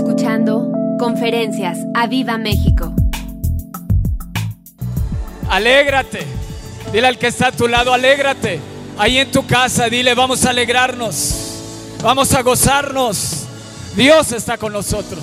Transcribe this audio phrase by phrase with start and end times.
[0.00, 2.94] escuchando Conferencias a Viva México.
[5.50, 6.20] Alégrate.
[6.90, 8.60] Dile al que está a tu lado, alégrate.
[8.96, 11.98] Ahí en tu casa, dile, vamos a alegrarnos.
[12.02, 13.44] Vamos a gozarnos.
[13.94, 15.22] Dios está con nosotros.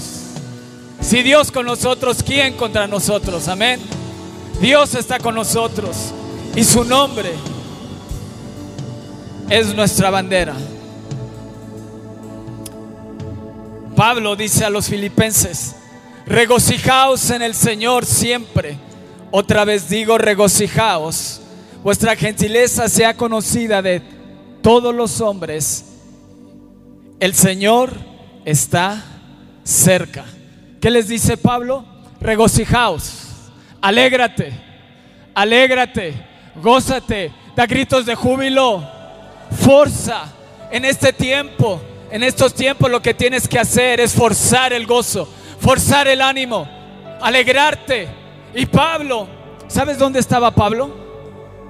[1.01, 3.47] Si Dios con nosotros, ¿quién contra nosotros?
[3.47, 3.79] Amén.
[4.61, 6.13] Dios está con nosotros.
[6.55, 7.31] Y su nombre
[9.49, 10.53] es nuestra bandera.
[13.97, 15.75] Pablo dice a los filipenses,
[16.27, 18.77] regocijaos en el Señor siempre.
[19.31, 21.41] Otra vez digo, regocijaos.
[21.83, 24.03] Vuestra gentileza sea conocida de
[24.61, 25.83] todos los hombres.
[27.19, 27.91] El Señor
[28.45, 29.03] está
[29.63, 30.25] cerca.
[30.79, 31.83] ¿Qué les dice Pablo?
[32.21, 33.49] Regocijaos,
[33.81, 34.53] alégrate,
[35.33, 36.13] alégrate,
[36.61, 38.87] gózate, da gritos de júbilo,
[39.65, 40.31] forza
[40.69, 45.27] en este tiempo en estos tiempos lo que tienes que hacer es forzar el gozo,
[45.59, 46.67] forzar el ánimo,
[47.21, 48.07] alegrarte.
[48.55, 49.27] Y Pablo,
[49.67, 50.95] ¿sabes dónde estaba Pablo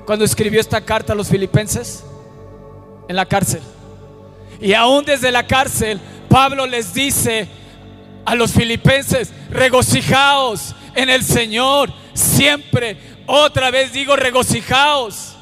[0.05, 2.03] cuando escribió esta carta a los filipenses?
[3.07, 3.61] En la cárcel.
[4.59, 7.47] Y aún desde la cárcel, Pablo les dice
[8.25, 12.97] a los filipenses, regocijaos en el Señor siempre.
[13.25, 15.35] Otra vez digo, regocijaos.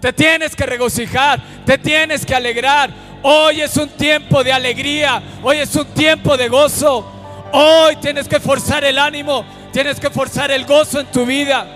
[0.00, 2.90] Te tienes que regocijar, te tienes que alegrar.
[3.22, 7.04] Hoy es un tiempo de alegría, hoy es un tiempo de gozo.
[7.52, 11.66] Hoy tienes que forzar el ánimo, tienes que forzar el gozo en tu vida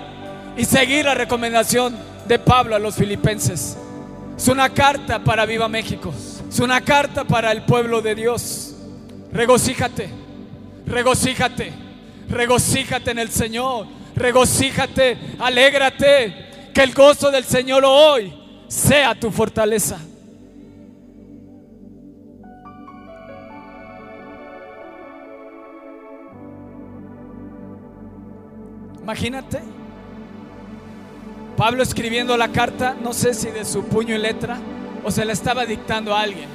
[0.56, 3.76] y seguir la recomendación de Pablo a los filipenses.
[4.36, 6.12] Es una carta para Viva México,
[6.48, 8.74] es una carta para el pueblo de Dios.
[9.32, 10.10] Regocíjate,
[10.86, 11.72] regocíjate,
[12.28, 18.32] regocíjate en el Señor, regocíjate, alégrate, que el gozo del Señor hoy
[18.68, 19.98] sea tu fortaleza.
[29.03, 29.61] Imagínate.
[31.56, 34.59] Pablo escribiendo la carta, no sé si de su puño y letra
[35.04, 36.49] o se la estaba dictando a alguien.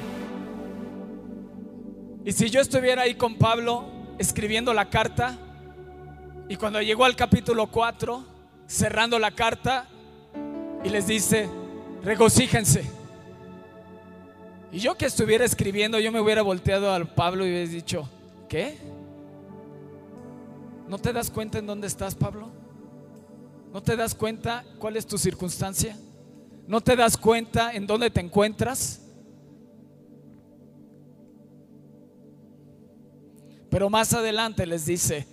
[2.24, 3.86] Y si yo estuviera ahí con Pablo
[4.18, 5.38] escribiendo la carta
[6.48, 8.24] y cuando llegó al capítulo 4,
[8.66, 9.86] cerrando la carta
[10.84, 11.48] y les dice,
[12.02, 12.84] regocíjense.
[14.72, 18.08] Y yo que estuviera escribiendo, yo me hubiera volteado al Pablo y hubiera dicho,
[18.48, 18.76] ¿qué?
[20.88, 22.48] ¿No te das cuenta en dónde estás, Pablo?
[23.72, 25.96] ¿No te das cuenta cuál es tu circunstancia?
[26.66, 29.02] ¿No te das cuenta en dónde te encuentras?
[33.68, 35.26] Pero más adelante les dice,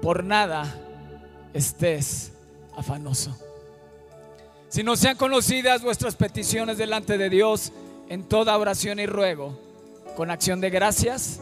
[0.00, 0.80] por nada
[1.52, 2.32] estés
[2.76, 3.36] afanoso.
[4.68, 7.72] Si no sean conocidas vuestras peticiones delante de Dios
[8.08, 9.58] en toda oración y ruego,
[10.16, 11.40] con acción de gracias,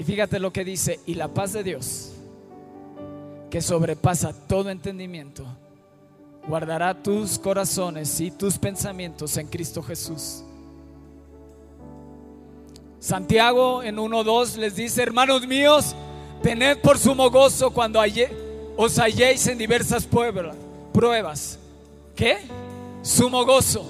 [0.00, 2.12] y fíjate lo que dice, y la paz de Dios,
[3.50, 5.44] que sobrepasa todo entendimiento,
[6.48, 10.42] guardará tus corazones y tus pensamientos en Cristo Jesús.
[12.98, 15.94] Santiago en 1.2 les dice, hermanos míos,
[16.42, 18.00] tened por sumo gozo cuando
[18.78, 21.58] os halléis en diversas pruebas.
[22.16, 22.38] ¿Qué?
[23.02, 23.84] Sumo gozo.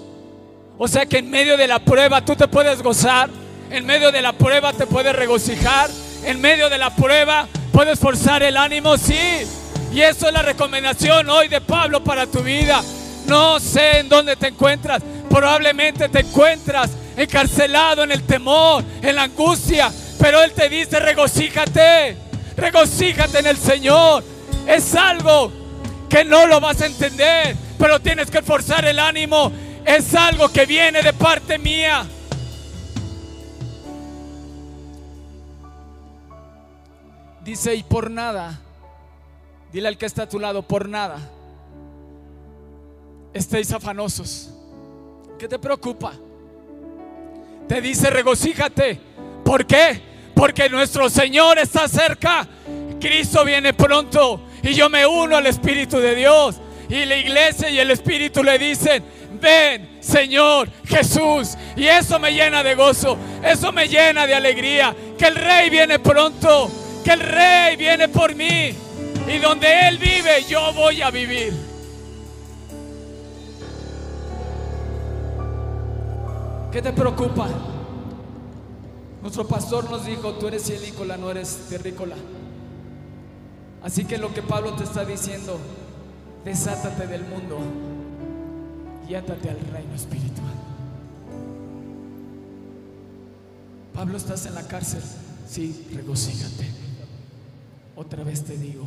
[0.77, 3.31] O sea que en medio de la prueba tú te puedes gozar
[3.71, 5.91] en medio de la prueba te puedes regocijar.
[6.25, 9.47] En medio de la prueba puedes forzar el ánimo, sí.
[9.93, 12.83] Y eso es la recomendación hoy de Pablo para tu vida.
[13.27, 15.03] No sé en dónde te encuentras.
[15.29, 19.91] Probablemente te encuentras encarcelado en el temor, en la angustia.
[20.19, 22.17] Pero Él te dice, regocíjate.
[22.57, 24.25] Regocíjate en el Señor.
[24.67, 25.53] Es algo
[26.09, 29.53] que no lo vas a entender, pero tienes que forzar el ánimo.
[29.85, 32.05] Es algo que viene de parte mía.
[37.45, 38.61] Dice, y por nada,
[39.73, 41.19] dile al que está a tu lado, por nada,
[43.33, 44.51] estéis afanosos.
[45.39, 46.13] ¿Qué te preocupa?
[47.67, 49.01] Te dice, regocíjate.
[49.45, 50.01] ¿Por qué?
[50.35, 52.47] Porque nuestro Señor está cerca.
[53.01, 56.61] Cristo viene pronto y yo me uno al Espíritu de Dios.
[56.89, 59.03] Y la iglesia y el Espíritu le dicen,
[59.41, 61.57] ven Señor Jesús.
[61.77, 65.99] Y eso me llena de gozo, eso me llena de alegría, que el Rey viene
[66.01, 66.71] pronto
[67.05, 68.75] que el rey viene por mí
[69.29, 71.53] y donde Él vive yo voy a vivir.
[76.73, 77.49] ¿Qué te preocupa?
[79.23, 82.17] Nuestro pastor nos dijo, tú eres cielícola, no eres terrícola.
[83.83, 85.59] Así que lo que Pablo te está diciendo,
[86.45, 87.59] desátate del mundo
[89.09, 90.55] y átate al reino espiritual.
[93.95, 95.03] Pablo, estás en la cárcel.
[95.49, 96.90] Sí, regocíjate.
[98.01, 98.87] Otra vez te digo,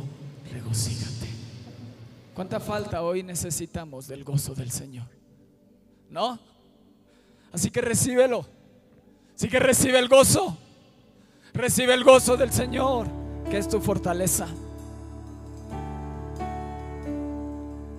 [0.50, 1.28] regocíjate.
[2.34, 5.06] ¿Cuánta falta hoy necesitamos del gozo del Señor?
[6.10, 6.36] ¿No?
[7.52, 8.44] Así que recíbelo.
[9.36, 10.58] Así que recibe el gozo.
[11.52, 13.06] Recibe el gozo del Señor,
[13.48, 14.48] que es tu fortaleza.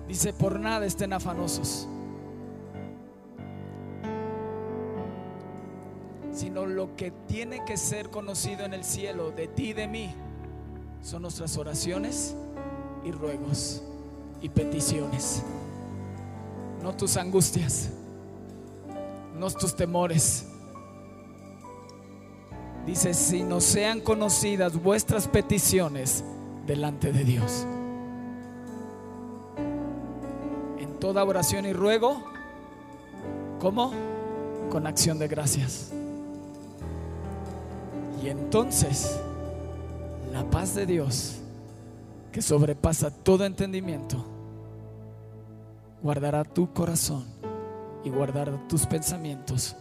[0.06, 1.88] Dice, por nada estén afanosos.
[6.34, 10.14] Sino lo que tiene que ser conocido en el cielo de ti y de mí
[11.02, 12.34] son nuestras oraciones
[13.04, 13.82] y ruegos
[14.40, 15.42] y peticiones.
[16.82, 17.90] No tus angustias,
[19.38, 20.46] no tus temores.
[22.86, 26.22] Dice, si no sean conocidas vuestras peticiones
[26.66, 27.66] delante de Dios.
[30.78, 32.22] En toda oración y ruego,
[33.60, 33.92] ¿cómo?
[34.70, 35.90] Con acción de gracias.
[38.22, 39.18] Y entonces,
[40.36, 41.38] la paz de Dios,
[42.30, 44.22] que sobrepasa todo entendimiento,
[46.02, 47.24] guardará tu corazón
[48.04, 49.74] y guardará tus pensamientos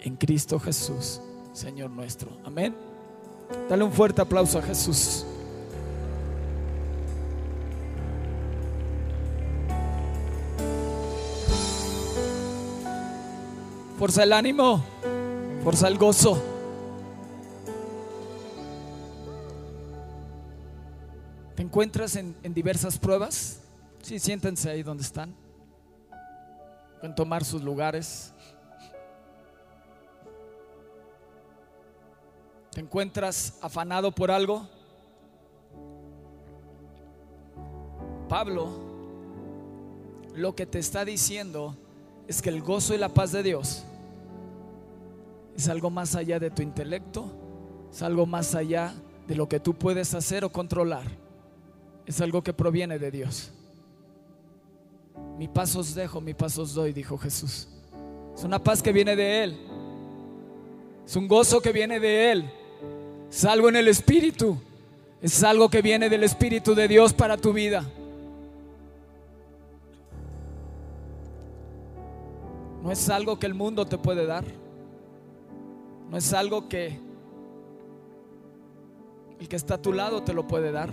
[0.00, 1.22] en Cristo Jesús,
[1.54, 2.36] Señor nuestro.
[2.44, 2.76] Amén.
[3.66, 5.24] Dale un fuerte aplauso a Jesús.
[13.98, 14.84] Fuerza el ánimo,
[15.62, 16.53] fuerza el gozo.
[21.74, 23.58] Encuentras en, en diversas pruebas?
[24.00, 25.34] Sí, siéntense ahí donde están.
[27.00, 28.32] Pueden tomar sus lugares.
[32.70, 34.68] ¿Te encuentras afanado por algo?
[38.28, 38.68] Pablo
[40.36, 41.76] lo que te está diciendo
[42.28, 43.84] es que el gozo y la paz de Dios
[45.56, 47.26] es algo más allá de tu intelecto,
[47.90, 48.94] es algo más allá
[49.26, 51.23] de lo que tú puedes hacer o controlar.
[52.06, 53.50] Es algo que proviene de Dios.
[55.38, 57.68] Mi paz os dejo, mi paz os doy, dijo Jesús.
[58.34, 59.58] Es una paz que viene de Él.
[61.06, 62.50] Es un gozo que viene de Él.
[63.30, 64.58] Es algo en el Espíritu.
[65.20, 67.90] Es algo que viene del Espíritu de Dios para tu vida.
[72.82, 74.44] No es algo que el mundo te puede dar.
[76.10, 77.00] No es algo que
[79.40, 80.90] el que está a tu lado te lo puede dar.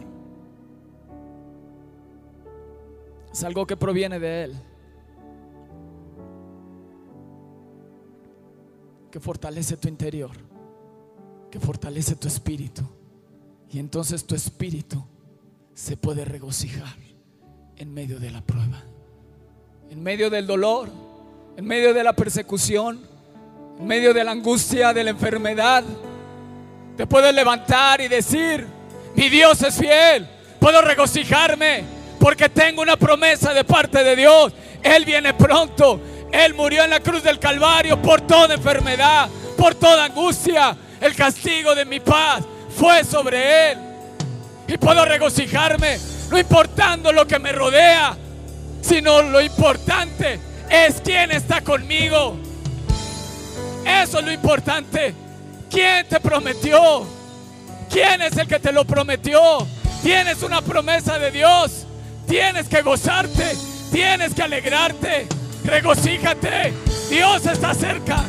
[3.32, 4.56] Es algo que proviene de Él.
[9.10, 10.32] Que fortalece tu interior.
[11.50, 12.84] Que fortalece tu espíritu.
[13.70, 15.04] Y entonces tu espíritu
[15.74, 16.96] se puede regocijar
[17.78, 18.84] en medio de la prueba.
[19.90, 20.90] En medio del dolor.
[21.56, 23.00] En medio de la persecución.
[23.80, 25.84] En medio de la angustia, de la enfermedad.
[26.98, 28.68] Te puedes levantar y decir,
[29.16, 30.28] mi Dios es fiel.
[30.60, 34.54] Puedo regocijarme porque tengo una promesa de parte de Dios.
[34.84, 36.00] Él viene pronto.
[36.32, 39.28] Él murió en la cruz del Calvario por toda enfermedad,
[39.58, 40.78] por toda angustia.
[41.02, 42.44] El castigo de mi paz
[42.78, 43.80] fue sobre Él.
[44.68, 45.98] Y puedo regocijarme,
[46.30, 48.16] no importando lo que me rodea,
[48.82, 50.40] sino lo importante
[50.70, 52.38] es quién está conmigo.
[53.84, 55.16] Eso es lo importante.
[55.72, 57.04] ¿Quién te prometió?
[57.90, 59.66] ¿Quién es el que te lo prometió?
[60.04, 61.88] Tienes una promesa de Dios.
[62.32, 63.44] Tienes que gozarte,
[63.92, 65.28] tienes que alegrarte,
[65.66, 66.72] regocíjate.
[67.10, 68.24] Dios está cerca.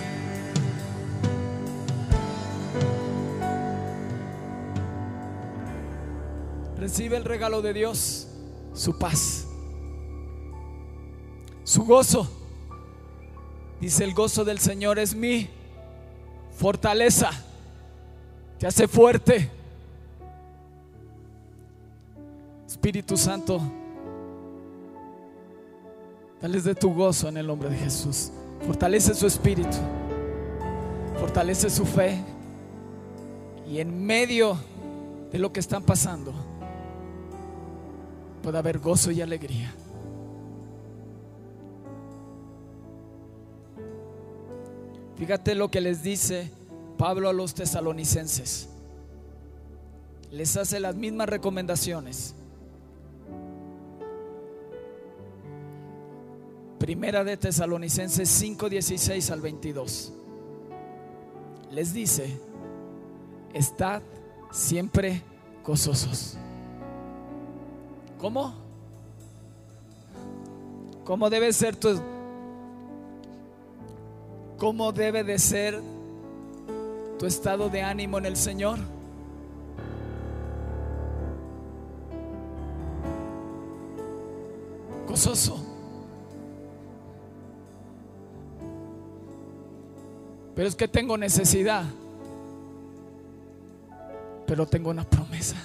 [6.76, 8.26] Recibe el regalo de Dios,
[8.74, 9.46] su paz,
[11.62, 12.28] su gozo.
[13.80, 15.48] Dice el gozo del Señor es mi
[16.58, 17.30] fortaleza,
[18.58, 19.48] te hace fuerte.
[22.66, 23.60] Espíritu Santo,
[26.42, 28.32] Dales de tu gozo en el nombre de Jesús.
[28.66, 29.76] Fortalece su espíritu.
[31.20, 32.18] Fortalece su fe.
[33.70, 34.58] Y en medio
[35.30, 36.34] de lo que están pasando,
[38.42, 39.72] puede haber gozo y alegría.
[45.16, 46.50] Fíjate lo que les dice
[46.98, 48.68] Pablo a los tesalonicenses.
[50.32, 52.34] Les hace las mismas recomendaciones.
[56.82, 60.12] Primera de Tesalonicenses 5, 16 al 22.
[61.70, 62.36] Les dice,
[63.54, 64.02] estad
[64.50, 65.22] siempre
[65.64, 66.36] gozosos.
[68.18, 68.52] ¿Cómo?
[71.04, 72.00] ¿Cómo debe ser tu
[74.58, 75.80] cómo debe de ser
[77.16, 78.80] tu estado de ánimo en el Señor?
[85.06, 85.61] Gozoso.
[90.54, 91.84] Pero es que tengo necesidad.
[94.46, 95.56] Pero tengo una promesa.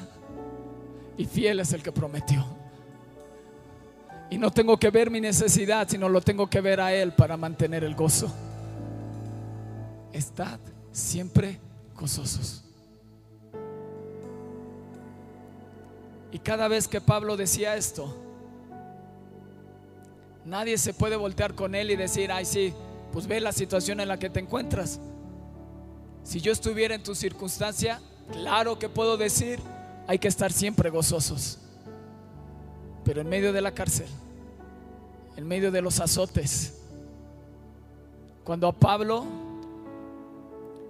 [1.17, 2.46] Y fiel es el que prometió.
[4.29, 7.38] Y no tengo que ver mi necesidad, sino lo tengo que ver a Él para
[7.38, 8.32] mantener el gozo.
[10.12, 10.60] Estad
[10.91, 11.60] siempre
[11.96, 12.63] gozosos.
[16.32, 18.15] Y cada vez que Pablo decía esto,
[20.46, 22.74] nadie se puede voltear con él y decir, ay sí,
[23.12, 25.00] pues ve la situación en la que te encuentras.
[26.24, 29.60] Si yo estuviera en tu circunstancia, claro que puedo decir,
[30.08, 31.60] hay que estar siempre gozosos.
[33.04, 34.08] Pero en medio de la cárcel,
[35.36, 36.74] en medio de los azotes,
[38.44, 39.26] cuando a Pablo,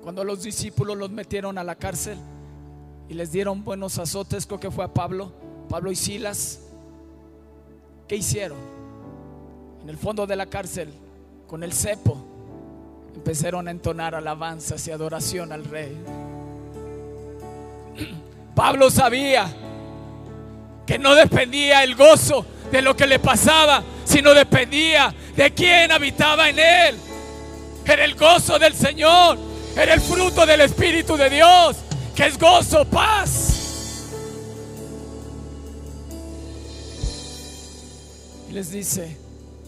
[0.02, 2.18] cuando los discípulos los metieron a la cárcel
[3.10, 5.32] y les dieron buenos azotes, creo que fue a Pablo,
[5.70, 6.62] Pablo y Silas,
[8.08, 8.58] ¿qué hicieron?
[9.82, 10.94] En el fondo de la cárcel,
[11.48, 12.18] con el cepo,
[13.16, 15.98] empezaron a entonar alabanzas y adoración al rey.
[18.56, 19.48] Pablo sabía
[20.86, 26.50] que no dependía el gozo de lo que le pasaba, sino dependía de quién habitaba
[26.50, 26.98] en él.
[27.86, 29.38] Era el gozo del Señor,
[29.76, 31.78] era el fruto del Espíritu de Dios,
[32.14, 33.54] que es gozo, paz.
[38.50, 39.16] Y les dice,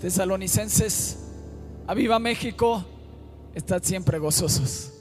[0.01, 1.17] tesalonicenses,
[1.89, 2.85] a viva México,
[3.55, 4.91] estad siempre gozosos.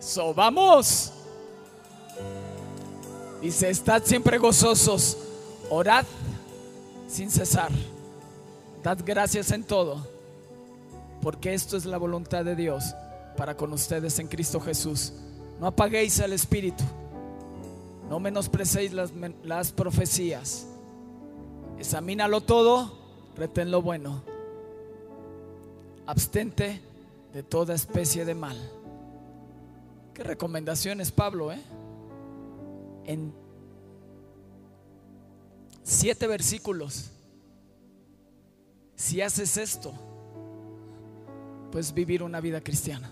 [0.00, 1.12] So, vamos.
[3.40, 5.16] Dice, estad siempre gozosos,
[5.70, 6.04] orad
[7.06, 7.70] sin cesar,
[8.82, 10.04] dad gracias en todo,
[11.22, 12.92] porque esto es la voluntad de Dios
[13.36, 15.12] para con ustedes en Cristo Jesús.
[15.60, 16.82] No apaguéis el espíritu,
[18.14, 20.68] no menosprecéis las, las profecías,
[21.80, 22.96] examínalo todo,
[23.34, 24.22] retén lo bueno,
[26.06, 26.80] abstente
[27.32, 28.56] de toda especie de mal.
[30.14, 31.60] Qué recomendaciones, Pablo, ¿eh?
[33.04, 33.34] En
[35.82, 37.10] siete versículos.
[38.94, 39.92] Si haces esto,
[41.72, 43.10] puedes vivir una vida cristiana.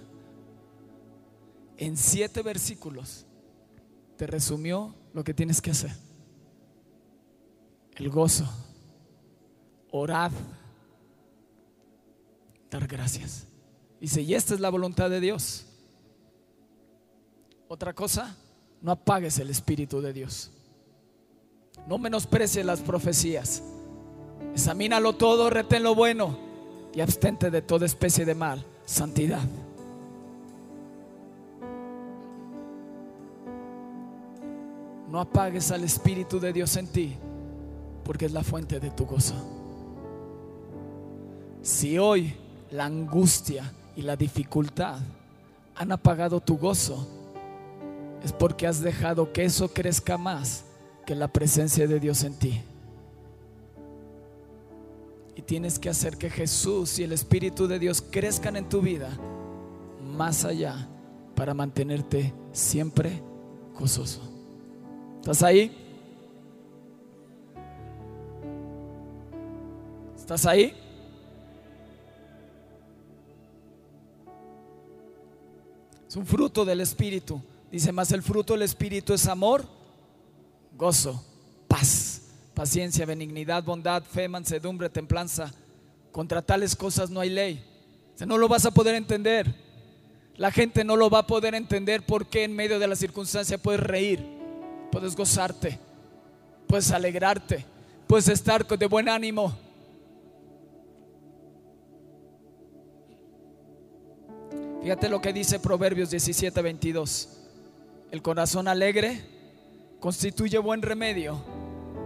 [1.77, 3.27] En siete versículos
[4.23, 5.91] te resumió lo que tienes que hacer.
[7.97, 8.49] El gozo,
[9.91, 10.31] orad,
[12.71, 13.49] dar gracias.
[14.01, 15.67] Dice, y esta es la voluntad de Dios
[17.67, 18.37] otra cosa,
[18.81, 20.53] no apagues el Espíritu de Dios.
[21.89, 23.61] No menosprecies las profecías.
[24.53, 26.39] Examínalo todo, retén lo bueno
[26.95, 28.65] y abstente de toda especie de mal.
[28.85, 29.43] Santidad.
[35.13, 37.19] No apagues al Espíritu de Dios en ti,
[38.03, 39.35] porque es la fuente de tu gozo.
[41.61, 42.35] Si hoy
[42.71, 45.01] la angustia y la dificultad
[45.75, 47.07] han apagado tu gozo,
[48.25, 50.65] es porque has dejado que eso crezca más
[51.05, 52.63] que la presencia de Dios en ti.
[55.37, 59.11] Y tienes que hacer que Jesús y el Espíritu de Dios crezcan en tu vida
[60.03, 60.89] más allá
[61.35, 63.23] para mantenerte siempre
[63.79, 64.32] gozoso.
[65.23, 65.71] ¿Estás ahí?
[70.17, 70.75] ¿Estás ahí?
[76.09, 77.41] Es un fruto del Espíritu.
[77.71, 79.65] Dice más, el fruto del Espíritu es amor,
[80.77, 81.25] gozo,
[81.69, 85.55] paz, paciencia, benignidad, bondad, fe, mansedumbre, templanza.
[86.11, 87.65] Contra tales cosas no hay ley.
[88.21, 89.55] O no lo vas a poder entender.
[90.37, 93.81] La gente no lo va a poder entender porque en medio de la circunstancia puedes
[93.81, 94.32] reír,
[94.93, 95.79] puedes gozarte,
[96.69, 97.65] puedes alegrarte,
[98.07, 99.57] puedes estar de buen ánimo.
[104.83, 107.39] Fíjate lo que dice Proverbios 17, 22.
[108.11, 109.25] El corazón alegre
[109.99, 111.43] constituye buen remedio,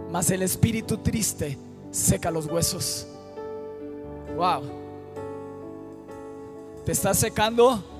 [0.09, 1.57] mas el espíritu triste
[1.91, 3.05] seca los huesos.
[4.37, 4.63] Wow.
[6.85, 7.96] ¿Te está secando?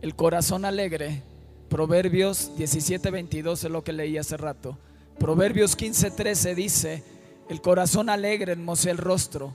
[0.00, 1.22] El corazón alegre.
[1.68, 4.78] Proverbios 17:22 es lo que leí hace rato.
[5.18, 7.02] Proverbios 15:13 dice,
[7.48, 9.54] el corazón alegre enmocea el rostro,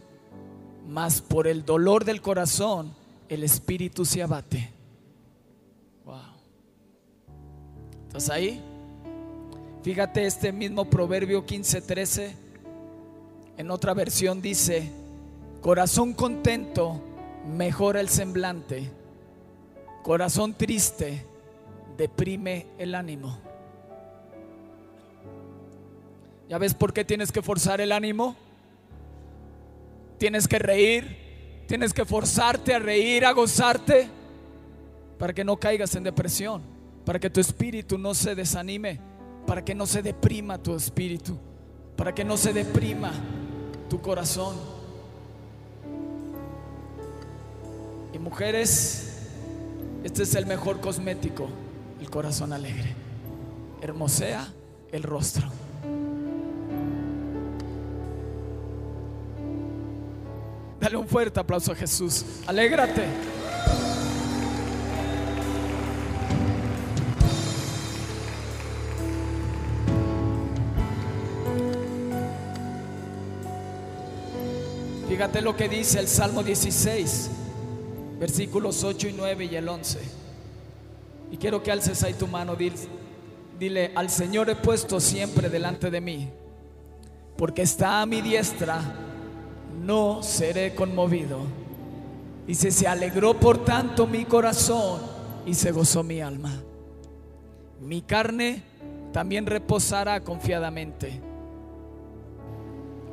[0.88, 2.93] mas por el dolor del corazón
[3.29, 4.69] el espíritu se abate.
[6.05, 6.17] Wow.
[8.07, 8.62] ¿Estás ahí?
[9.81, 12.33] Fíjate este mismo Proverbio 15:13.
[13.57, 14.91] En otra versión dice,
[15.62, 17.00] Corazón contento
[17.47, 18.91] mejora el semblante.
[20.03, 21.25] Corazón triste
[21.98, 23.38] deprime el ánimo.
[26.50, 28.36] ¿Ya ves por qué tienes que forzar el ánimo?
[30.17, 34.10] Tienes que reír, tienes que forzarte a reír, a gozarte,
[35.17, 36.62] para que no caigas en depresión,
[37.05, 39.00] para que tu espíritu no se desanime,
[39.48, 41.38] para que no se deprima tu espíritu,
[41.95, 43.13] para que no se deprima
[43.89, 44.57] tu corazón.
[48.13, 49.12] Y mujeres,
[50.03, 51.48] este es el mejor cosmético,
[52.01, 52.93] el corazón alegre.
[53.81, 54.48] Hermosea
[54.91, 55.48] el rostro.
[60.79, 62.25] Dale un fuerte aplauso a Jesús.
[62.45, 63.07] Alégrate.
[75.07, 77.29] Fíjate lo que dice el Salmo 16,
[78.23, 79.99] versículos 8 y 9 y el 11.
[81.29, 82.77] Y quiero que alces ahí tu mano, dile,
[83.59, 86.29] dile, al Señor he puesto siempre delante de mí,
[87.35, 88.79] porque está a mi diestra,
[89.83, 91.39] no seré conmovido.
[92.47, 95.01] Dice, se alegró por tanto mi corazón
[95.45, 96.63] y se gozó mi alma.
[97.81, 98.63] Mi carne
[99.11, 101.19] también reposará confiadamente.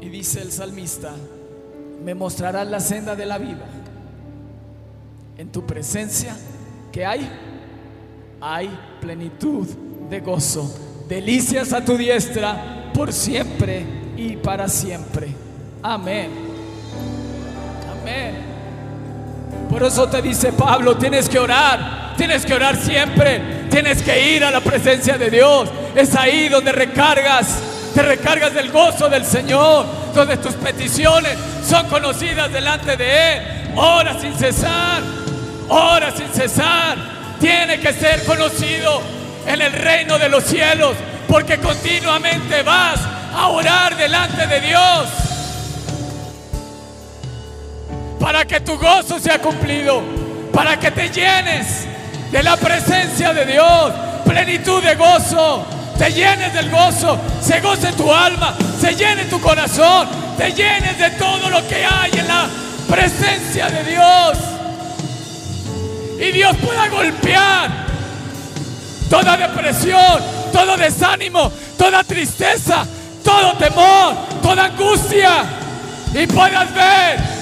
[0.00, 1.16] Y dice el salmista,
[2.04, 3.66] me mostrarás la senda de la vida.
[5.40, 6.36] En tu presencia,
[6.92, 7.26] que hay?
[8.42, 8.68] Hay
[9.00, 9.66] plenitud
[10.10, 10.70] de gozo,
[11.08, 13.82] delicias a tu diestra por siempre
[14.18, 15.28] y para siempre.
[15.82, 16.30] Amén.
[17.90, 18.34] Amén.
[19.70, 24.44] Por eso te dice Pablo, tienes que orar, tienes que orar siempre, tienes que ir
[24.44, 25.70] a la presencia de Dios.
[25.94, 27.62] Es ahí donde recargas,
[27.94, 33.42] te recargas del gozo del Señor, donde tus peticiones son conocidas delante de Él.
[33.74, 35.19] Ora sin cesar,
[35.70, 36.98] ora sin cesar.
[37.40, 39.00] Tiene que ser conocido
[39.46, 40.94] en el reino de los cielos,
[41.26, 43.00] porque continuamente vas
[43.34, 45.08] a orar delante de Dios
[48.20, 50.02] para que tu gozo sea cumplido,
[50.52, 51.86] para que te llenes
[52.30, 53.92] de la presencia de Dios,
[54.24, 55.64] plenitud de gozo,
[55.98, 60.06] te llenes del gozo, se goce tu alma, se llene tu corazón,
[60.36, 62.46] te llenes de todo lo que hay en la
[62.88, 64.59] presencia de Dios.
[66.20, 67.70] Y Dios pueda golpear
[69.08, 72.86] toda depresión, todo desánimo, toda tristeza,
[73.24, 75.44] todo temor, toda angustia.
[76.12, 77.40] Y puedas ver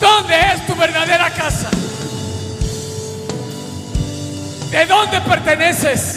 [0.00, 1.70] ¿Dónde es tu verdadera casa?
[4.70, 6.16] ¿De dónde perteneces?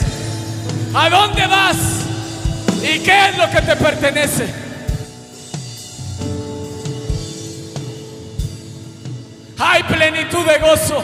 [0.93, 1.77] ¿A dónde vas?
[2.83, 4.47] ¿Y qué es lo que te pertenece?
[9.59, 11.03] Hay plenitud de gozo.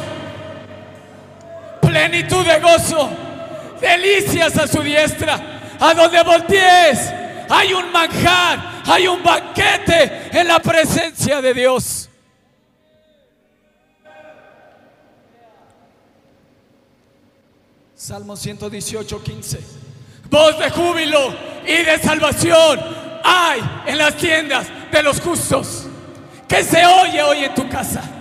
[1.96, 3.10] Plenitud de gozo.
[3.80, 5.40] Delicias a su diestra.
[5.80, 7.10] A donde voltees.
[7.50, 8.82] Hay un manjar.
[8.86, 12.10] Hay un banquete en la presencia de Dios.
[17.96, 19.60] Salmo 118, 15.
[20.30, 22.78] Voz de júbilo y de salvación
[23.24, 25.86] hay en las tiendas de los justos.
[26.46, 28.15] Que se oye hoy en tu casa.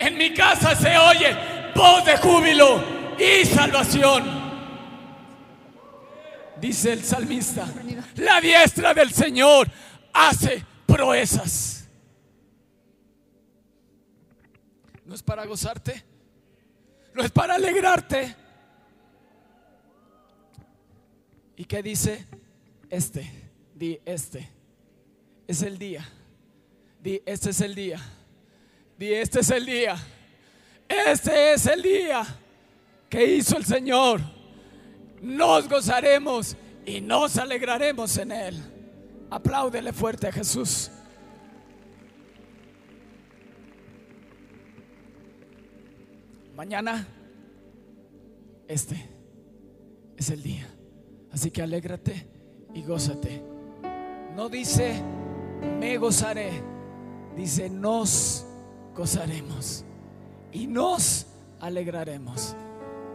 [0.00, 1.36] En mi casa se oye
[1.74, 2.82] voz de júbilo
[3.16, 4.40] y salvación.
[6.60, 7.66] Dice el salmista,
[8.16, 9.70] la diestra del Señor
[10.12, 11.88] hace proezas.
[15.04, 16.10] ¿No es para gozarte?
[17.14, 18.34] no es para alegrarte.
[21.56, 22.24] ¿Y qué dice?
[22.88, 23.30] Este,
[23.74, 24.48] di este.
[25.46, 26.08] Es el día.
[27.02, 28.00] Di, este es el día.
[29.08, 29.96] Este es el día.
[30.86, 32.22] Este es el día
[33.08, 34.20] que hizo el Señor.
[35.22, 38.60] Nos gozaremos y nos alegraremos en Él.
[39.30, 40.90] Apláudele fuerte a Jesús.
[46.54, 47.06] Mañana,
[48.68, 49.08] este
[50.16, 50.68] es el día.
[51.32, 52.28] Así que alégrate
[52.74, 53.42] y gózate.
[54.36, 55.02] No dice,
[55.78, 56.62] me gozaré.
[57.34, 58.44] Dice, nos
[58.94, 59.84] gozaremos.
[60.52, 61.26] Y nos
[61.60, 62.54] alegraremos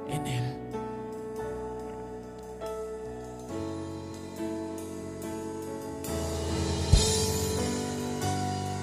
[0.09, 0.65] en Él.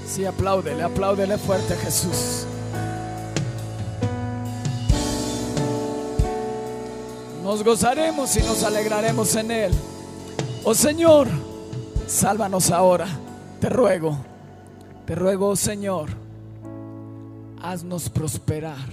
[0.07, 2.47] Sí, apláudele, apláudele fuerte a Jesús.
[7.43, 9.73] Nos gozaremos y nos alegraremos en Él.
[10.65, 11.29] Oh Señor,
[12.07, 13.07] sálvanos ahora,
[13.59, 14.19] te ruego.
[15.07, 16.11] Te ruego, oh Señor,
[17.63, 18.89] haznos prosperar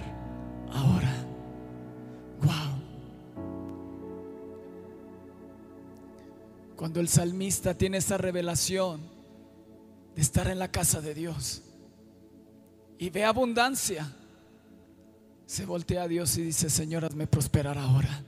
[0.72, 1.26] ahora.
[2.42, 2.80] Wow.
[6.76, 9.00] Cuando el salmista tiene esa revelación
[10.14, 11.62] de estar en la casa de Dios
[12.96, 14.10] y ve abundancia,
[15.44, 18.22] se voltea a Dios y dice, Señor, hazme prosperar ahora.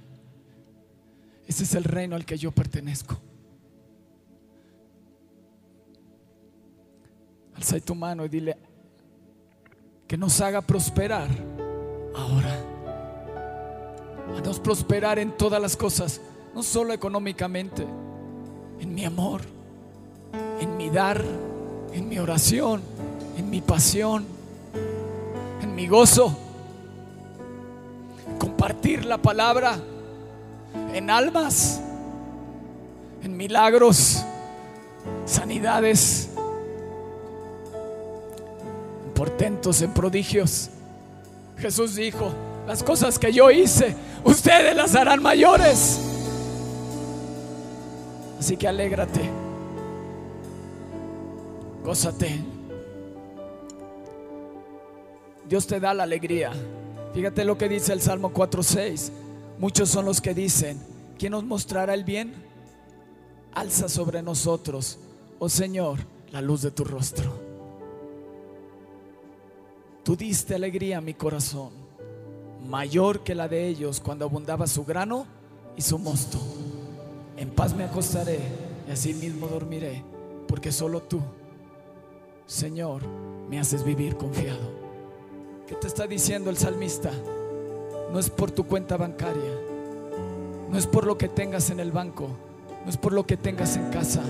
[1.46, 3.18] Ese es el reino al que yo pertenezco.
[7.54, 8.56] Alza tu mano y dile
[10.12, 11.26] que nos haga prosperar
[12.14, 12.60] ahora.
[14.36, 16.20] Haznos prosperar en todas las cosas,
[16.54, 17.86] no solo económicamente,
[18.78, 19.40] en mi amor,
[20.60, 21.24] en mi dar,
[21.94, 22.82] en mi oración,
[23.38, 24.26] en mi pasión,
[25.62, 26.36] en mi gozo,
[28.38, 29.78] compartir la palabra
[30.92, 31.80] en almas,
[33.22, 34.22] en milagros,
[35.24, 36.31] sanidades,
[39.22, 40.68] portentos, en prodigios.
[41.56, 42.32] Jesús dijo,
[42.66, 46.00] las cosas que yo hice, ustedes las harán mayores.
[48.40, 49.20] Así que alégrate,
[51.84, 52.42] gózate.
[55.48, 56.50] Dios te da la alegría.
[57.14, 59.12] Fíjate lo que dice el Salmo 4:6.
[59.60, 60.82] Muchos son los que dicen,
[61.16, 62.34] ¿quién nos mostrará el bien?
[63.54, 64.98] Alza sobre nosotros,
[65.38, 66.00] oh Señor,
[66.32, 67.41] la luz de tu rostro.
[70.02, 71.70] Tú diste alegría a mi corazón,
[72.68, 75.26] mayor que la de ellos cuando abundaba su grano
[75.76, 76.38] y su mosto.
[77.36, 78.40] En paz me acostaré
[78.88, 80.02] y así mismo dormiré,
[80.48, 81.20] porque solo tú,
[82.46, 83.02] Señor,
[83.48, 84.82] me haces vivir confiado.
[85.66, 87.10] ¿Qué te está diciendo el salmista?
[88.12, 89.54] no es por tu cuenta bancaria,
[90.70, 92.28] no es por lo que tengas en el banco,
[92.84, 94.22] no es por lo que tengas en casa,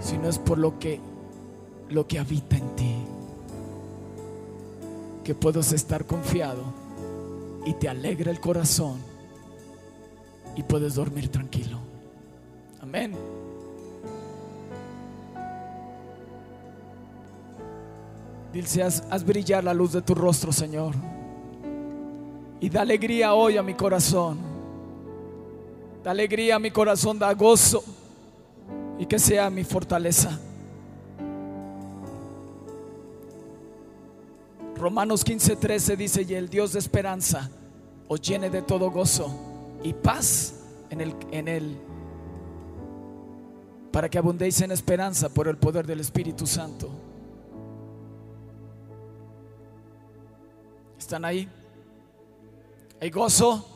[0.00, 1.00] sino es por lo que
[1.90, 2.94] lo que habita en ti.
[5.24, 6.62] Que puedes estar confiado
[7.66, 8.98] y te alegra el corazón
[10.56, 11.78] y puedes dormir tranquilo.
[12.80, 13.14] Amén.
[18.52, 20.94] Dice, haz, brillar la luz de tu rostro, Señor.
[22.60, 24.38] Y da alegría hoy a mi corazón.
[26.02, 27.84] Da alegría a mi corazón, da gozo.
[28.98, 30.40] Y que sea mi fortaleza.
[34.78, 37.50] Romanos 15:13 dice, y el Dios de esperanza
[38.06, 39.28] os llene de todo gozo
[39.82, 40.54] y paz
[40.88, 41.76] en el, en él,
[43.90, 46.90] para que abundéis en esperanza por el poder del Espíritu Santo.
[50.96, 51.48] ¿Están ahí?
[53.00, 53.66] ¿Hay gozo?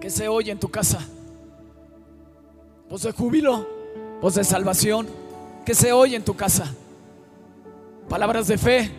[0.00, 0.98] ¿Qué se oye en tu casa?
[2.88, 3.66] ¿Voz de júbilo?
[4.20, 5.08] ¿Voz de salvación?
[5.64, 6.74] ¿Qué se oye en tu casa?
[8.08, 8.90] Palabras de fe,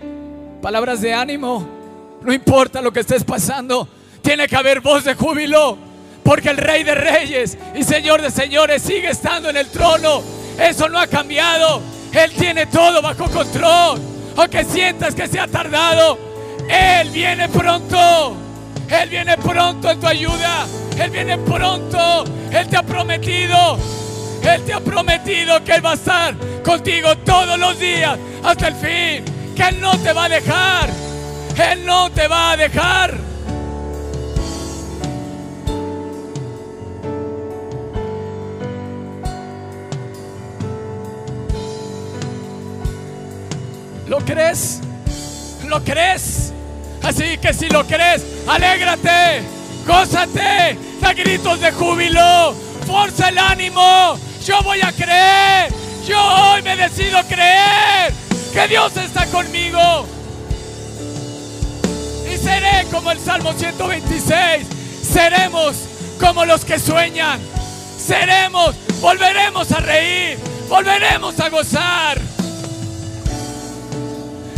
[0.61, 1.67] palabras de ánimo.
[2.21, 3.87] No importa lo que estés pasando,
[4.21, 5.77] tiene que haber voz de júbilo.
[6.23, 10.21] Porque el Rey de Reyes y Señor de Señores sigue estando en el trono.
[10.57, 11.81] Eso no ha cambiado.
[12.13, 16.17] Él tiene todo bajo control aunque sientas que se ha tardado,
[16.69, 18.35] Él viene pronto.
[18.89, 20.65] Él viene pronto en tu ayuda.
[20.99, 22.23] Él viene pronto.
[22.51, 23.77] Él te ha prometido.
[24.43, 28.75] Él te ha prometido que Él va a estar contigo todos los días hasta el
[28.75, 29.25] fin.
[29.55, 30.89] Que Él no te va a dejar.
[31.71, 33.33] Él no te va a dejar.
[44.07, 44.81] ¿Lo crees?
[45.67, 46.53] ¿Lo crees?
[47.01, 49.41] Así que si lo crees, alégrate,
[49.87, 52.53] gózate, da gritos de júbilo,
[52.85, 54.17] fuerza el ánimo.
[54.45, 55.71] Yo voy a creer,
[56.05, 58.11] yo hoy me decido creer
[58.51, 60.05] que Dios está conmigo.
[62.29, 64.67] Y seré como el Salmo 126,
[65.01, 65.77] seremos
[66.19, 67.39] como los que sueñan,
[67.97, 72.19] seremos, volveremos a reír, volveremos a gozar.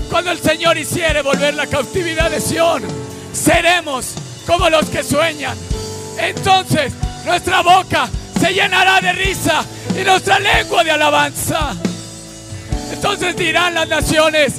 [0.09, 2.81] Cuando el Señor hiciere volver la cautividad de Sión,
[3.33, 4.15] seremos
[4.47, 5.55] como los que sueñan.
[6.17, 6.91] Entonces
[7.23, 9.63] nuestra boca se llenará de risa
[9.99, 11.75] y nuestra lengua de alabanza.
[12.91, 14.53] Entonces dirán las naciones,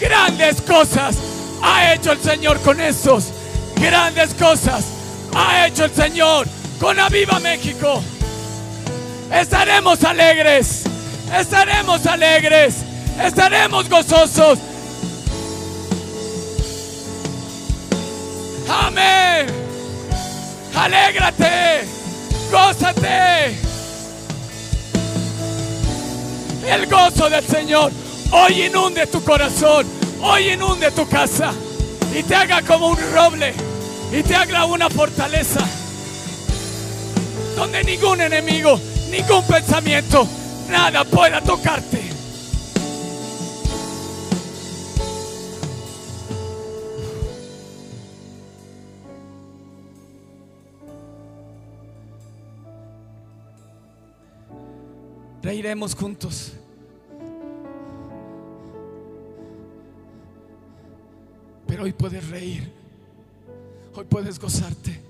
[0.00, 1.16] grandes cosas
[1.62, 3.32] ha hecho el Señor con esos.
[3.76, 4.84] Grandes cosas
[5.34, 6.46] ha hecho el Señor
[6.80, 8.02] con Aviva México.
[9.32, 10.84] Estaremos alegres,
[11.38, 12.76] estaremos alegres,
[13.22, 14.58] estaremos gozosos
[18.68, 19.46] Amén.
[20.74, 21.88] Alégrate.
[22.50, 23.67] Gózate.
[26.68, 27.90] El gozo del Señor
[28.30, 29.86] hoy inunde tu corazón,
[30.20, 31.50] hoy inunde tu casa
[32.14, 33.54] y te haga como un roble
[34.12, 35.60] y te haga una fortaleza
[37.56, 38.78] donde ningún enemigo,
[39.10, 40.28] ningún pensamiento,
[40.68, 42.17] nada pueda tocarte.
[55.60, 56.52] Reiremos juntos.
[61.66, 62.72] Pero hoy puedes reír.
[63.92, 65.00] Hoy puedes gozarte.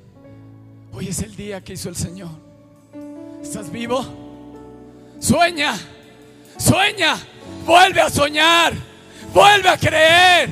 [0.94, 2.30] Hoy es el día que hizo el Señor.
[3.42, 4.02] ¿Estás vivo?
[5.20, 5.78] Sueña.
[6.56, 7.18] Sueña.
[7.66, 8.72] Vuelve a soñar.
[9.34, 10.48] Vuelve a creer.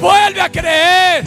[0.00, 1.24] Vuelve a creer.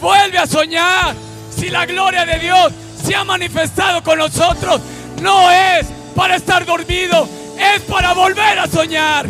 [0.00, 1.14] Vuelve a soñar.
[1.54, 2.72] Si la gloria de Dios
[3.04, 4.80] se ha manifestado con nosotros,
[5.20, 9.26] no es para estar dormido, es para volver a soñar.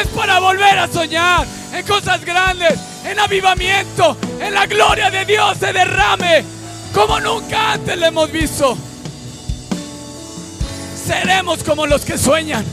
[0.00, 5.56] Es para volver a soñar en cosas grandes, en avivamiento, en la gloria de Dios
[5.58, 6.44] se derrame
[6.94, 8.76] como nunca antes le hemos visto.
[11.06, 12.64] Seremos como los que sueñan.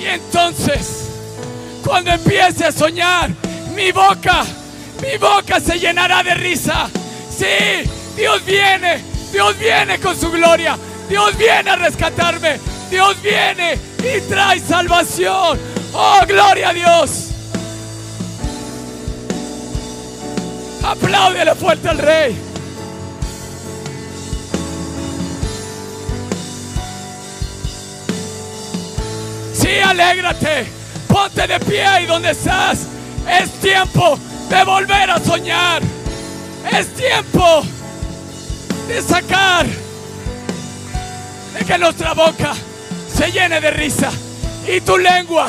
[0.00, 1.08] Y entonces,
[1.84, 3.30] cuando empiece a soñar,
[3.74, 4.44] mi boca,
[5.02, 6.88] mi boca se llenará de risa.
[7.36, 14.20] Sí, Dios viene, Dios viene con su gloria, Dios viene a rescatarme, Dios viene y
[14.22, 15.58] trae salvación.
[15.92, 17.28] Oh, gloria a Dios.
[20.82, 22.36] Apláudele fuerte al Rey.
[29.52, 30.66] Sí, alégrate.
[31.08, 32.86] Ponte de pie ahí donde estás.
[33.28, 34.18] Es tiempo
[34.48, 35.82] de volver a soñar.
[36.72, 37.62] Es tiempo
[38.88, 39.66] de sacar,
[41.58, 42.54] de que nuestra boca
[43.12, 44.10] se llene de risa
[44.66, 45.48] y tu lengua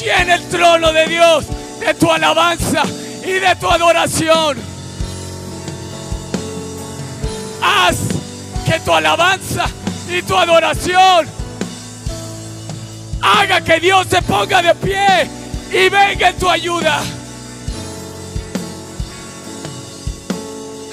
[0.00, 1.44] llene el trono de Dios,
[1.80, 2.82] de tu alabanza
[3.24, 4.58] y de tu adoración.
[7.62, 7.96] Haz
[8.66, 9.66] que tu alabanza
[10.08, 11.42] y tu adoración
[13.22, 15.30] haga que Dios se ponga de pie
[15.70, 17.00] y venga en tu ayuda.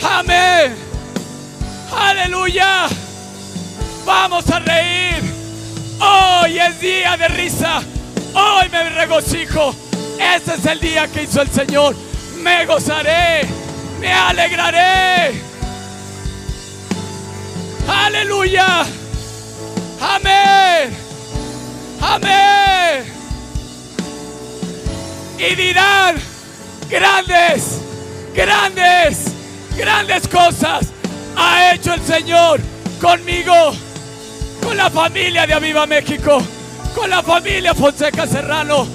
[0.03, 0.75] Amén.
[1.95, 2.87] Aleluya.
[4.05, 5.23] Vamos a reír.
[5.99, 7.81] Hoy es día de risa.
[8.33, 9.75] Hoy me regocijo.
[10.19, 11.95] Este es el día que hizo el Señor.
[12.41, 13.47] Me gozaré.
[13.99, 15.41] Me alegraré.
[17.87, 18.85] Aleluya.
[20.01, 20.97] Amén.
[22.01, 23.19] Amén.
[25.37, 26.17] Y dirán,
[26.89, 27.79] grandes,
[28.33, 29.31] grandes,
[29.79, 30.87] grandes cosas
[31.37, 32.59] ha hecho el Señor
[33.01, 33.71] conmigo,
[34.61, 36.41] con la familia de Aviva México,
[36.93, 38.85] con la familia Fonseca Serrano,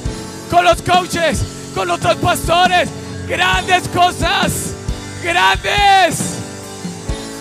[0.51, 1.43] con los coaches,
[1.75, 2.91] con otros pastores.
[3.27, 4.75] Grandes cosas,
[5.23, 6.35] grandes.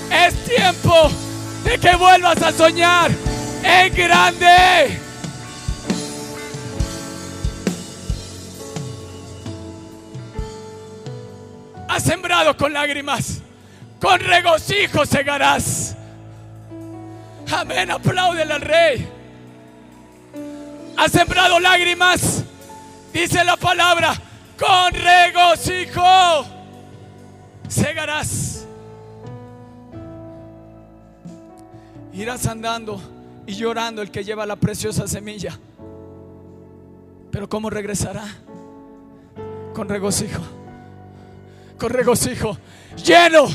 [0.09, 1.11] Es tiempo
[1.65, 3.11] de que vuelvas a soñar
[3.61, 5.02] en grande.
[11.93, 13.39] Has sembrado con lágrimas,
[14.01, 15.95] con regocijo segarás.
[17.51, 19.07] Amén, apláudele al rey.
[20.97, 22.43] Has sembrado lágrimas,
[23.13, 24.15] dice la palabra,
[24.57, 26.47] con regocijo
[27.67, 28.65] segarás.
[32.11, 32.99] Irás andando
[33.45, 35.59] y llorando el que lleva la preciosa semilla.
[37.29, 38.25] Pero ¿cómo regresará?
[39.75, 40.62] Con regocijo.
[41.89, 42.57] Regocijo.
[43.03, 43.47] Lleno,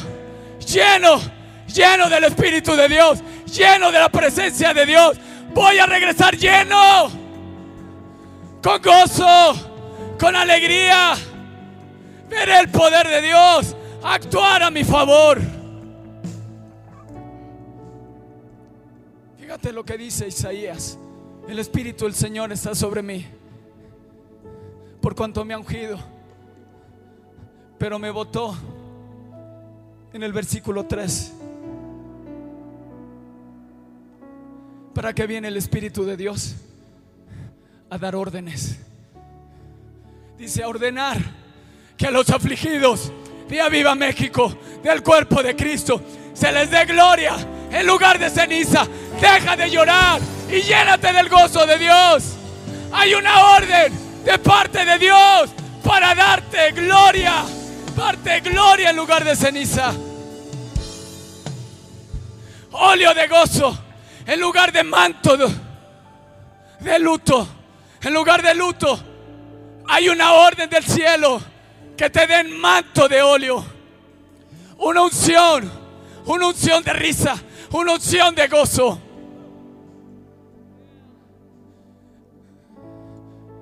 [0.67, 1.21] lleno,
[1.67, 3.23] lleno del Espíritu de Dios.
[3.47, 5.19] Lleno de la presencia de Dios.
[5.55, 7.11] Voy a regresar lleno.
[8.63, 10.17] Con gozo.
[10.19, 11.15] Con alegría.
[12.29, 15.41] Veré el poder de Dios actuar a mi favor.
[19.39, 20.99] Fíjate lo que dice Isaías.
[21.49, 23.27] El Espíritu del Señor está sobre mí.
[25.01, 26.18] Por cuanto me ha ungido.
[27.79, 28.57] Pero me votó
[30.13, 31.33] en el versículo 3.
[34.95, 36.57] ¿Para qué viene el Espíritu de Dios?
[37.89, 38.79] A dar órdenes.
[40.37, 41.19] Dice a ordenar
[41.97, 43.13] que a los afligidos
[43.49, 46.01] de Viva México, del cuerpo de Cristo,
[46.35, 47.35] se les dé gloria
[47.71, 48.87] en lugar de ceniza.
[49.21, 52.37] Deja de llorar y llénate del gozo de Dios.
[52.93, 53.93] Hay una orden
[54.25, 55.51] de parte de Dios
[55.83, 57.45] para darte gloria,
[57.99, 59.93] darte gloria en lugar de ceniza.
[62.71, 63.77] óleo de gozo
[64.25, 67.49] en lugar de manto de luto.
[68.01, 68.97] En lugar de luto,
[69.89, 71.41] hay una orden del cielo
[71.97, 73.65] que te den manto de óleo.
[74.79, 75.69] Una unción,
[76.27, 77.37] una unción de risa,
[77.73, 79.01] una unción de gozo.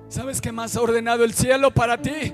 [0.09, 2.33] ¿Sabes qué más ha ordenado el cielo para ti?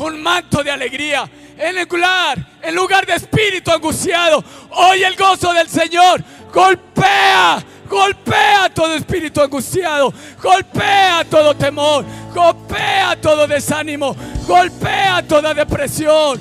[0.00, 1.30] Un manto de alegría.
[1.58, 8.94] En lugar, en lugar de espíritu angustiado, hoy el gozo del Señor golpea, golpea todo
[8.94, 14.14] espíritu angustiado, golpea todo temor, golpea todo desánimo,
[14.46, 16.40] golpea toda depresión.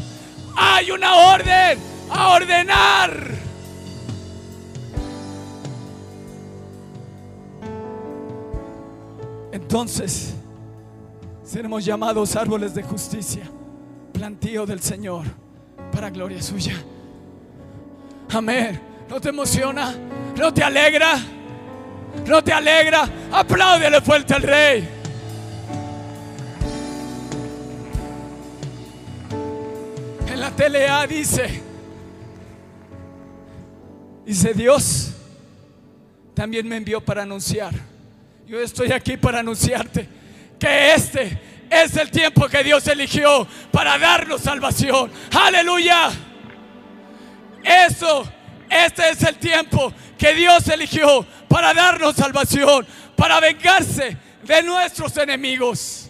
[0.55, 3.39] Hay una orden a ordenar.
[9.51, 10.33] Entonces,
[11.49, 13.41] seremos llamados árboles de justicia,
[14.13, 15.25] plantío del Señor,
[15.91, 16.75] para gloria suya.
[18.29, 18.79] Amén.
[19.09, 19.95] ¿No te emociona?
[20.37, 21.17] ¿No te alegra?
[22.27, 23.09] ¿No te alegra?
[23.31, 24.87] Apláudele fuerte al rey.
[30.31, 31.63] En la TLA dice,
[34.23, 35.13] dice Dios,
[36.35, 37.73] también me envió para anunciar.
[38.45, 40.18] Yo estoy aquí para anunciarte
[40.59, 45.11] que este es el tiempo que Dios eligió para darnos salvación.
[45.31, 46.09] Aleluya.
[47.63, 48.27] Eso,
[48.69, 56.09] este es el tiempo que Dios eligió para darnos salvación, para vengarse de nuestros enemigos.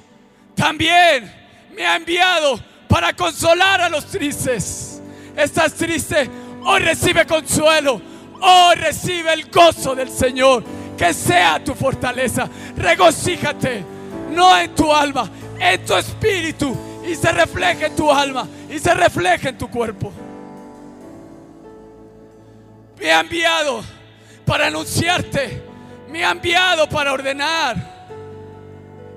[0.56, 1.32] También
[1.76, 5.02] me ha enviado para consolar a los tristes.
[5.36, 6.30] Estás triste,
[6.64, 8.02] hoy recibe consuelo,
[8.42, 10.64] hoy recibe el gozo del Señor.
[10.98, 12.50] Que sea tu fortaleza.
[12.76, 13.86] Regocíjate,
[14.30, 16.76] no en tu alma, en tu espíritu.
[17.08, 20.12] Y se refleje en tu alma y se refleje en tu cuerpo.
[23.00, 23.82] Me ha enviado
[24.46, 25.64] para anunciarte.
[26.10, 27.78] Me ha enviado para ordenar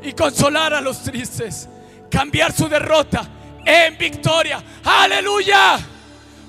[0.03, 1.69] y consolar a los tristes.
[2.11, 3.27] Cambiar su derrota
[3.65, 4.63] en victoria.
[4.85, 5.79] Aleluya.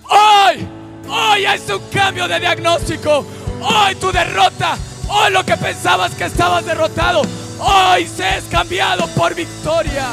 [0.09, 0.67] Hoy,
[1.09, 3.25] hoy es un cambio de diagnóstico.
[3.61, 7.21] Hoy tu derrota, hoy lo que pensabas que estabas derrotado,
[7.59, 10.07] hoy se es cambiado por victoria.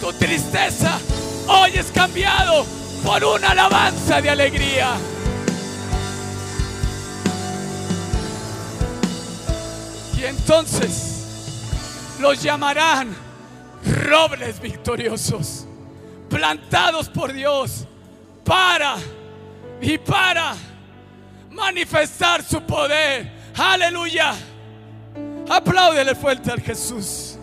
[0.00, 0.98] Tu tristeza
[1.48, 2.66] hoy es cambiado
[3.04, 4.94] por una alabanza de alegría.
[10.16, 11.16] Y entonces
[12.20, 13.14] los llamarán
[13.84, 15.66] robles victoriosos,
[16.28, 17.84] plantados por Dios
[18.44, 18.96] para
[19.80, 20.54] y para
[21.50, 23.30] manifestar su poder.
[23.56, 24.34] Aleluya.
[25.48, 27.36] Apláudele fuerte al Jesús.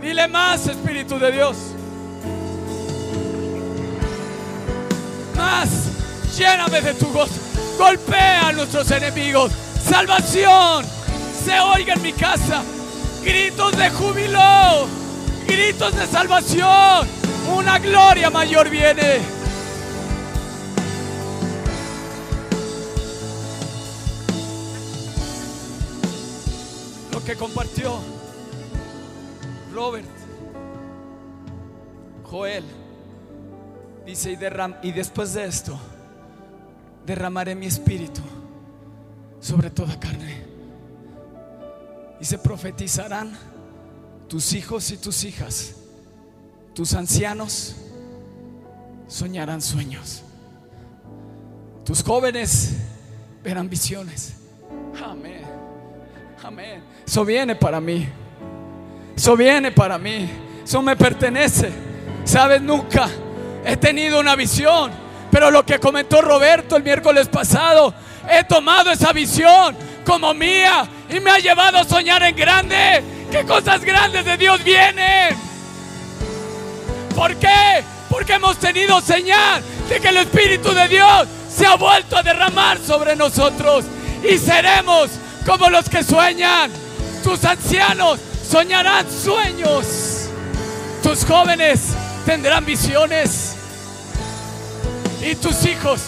[0.00, 1.56] Dile más, Espíritu de Dios.
[5.34, 5.68] Más,
[6.36, 7.34] lléname de tu gozo.
[7.78, 9.52] Golpea a nuestros enemigos.
[9.82, 10.84] Salvación
[11.44, 12.62] se oiga en mi casa.
[13.22, 14.86] Gritos de júbilo.
[15.46, 17.08] Gritos de salvación.
[17.54, 19.35] Una gloria mayor viene.
[27.16, 27.98] Lo que compartió.
[29.72, 30.04] Robert,
[32.24, 32.62] Joel,
[34.04, 35.78] dice, y, derram y después de esto,
[37.06, 38.20] derramaré mi espíritu
[39.40, 40.44] sobre toda carne.
[42.20, 43.32] Y se profetizarán
[44.28, 45.74] tus hijos y tus hijas,
[46.74, 47.76] tus ancianos
[49.08, 50.20] soñarán sueños,
[51.82, 52.74] tus jóvenes
[53.42, 54.34] verán visiones.
[55.02, 55.45] Amén,
[56.42, 56.82] amén.
[57.06, 58.08] Eso viene para mí,
[59.16, 60.28] eso viene para mí,
[60.64, 61.70] eso me pertenece.
[62.24, 63.08] Sabes, nunca
[63.64, 64.90] he tenido una visión,
[65.30, 67.94] pero lo que comentó Roberto el miércoles pasado,
[68.28, 73.02] he tomado esa visión como mía y me ha llevado a soñar en grande.
[73.30, 75.36] Que cosas grandes de Dios vienen.
[77.14, 77.82] ¿Por qué?
[78.08, 82.78] Porque hemos tenido señal de que el Espíritu de Dios se ha vuelto a derramar
[82.78, 83.84] sobre nosotros
[84.22, 85.10] y seremos
[85.46, 86.70] como los que sueñan.
[87.22, 88.18] Tus ancianos
[88.48, 90.28] soñarán sueños.
[91.02, 91.80] Tus jóvenes
[92.24, 93.54] tendrán visiones.
[95.22, 96.00] Y tus hijos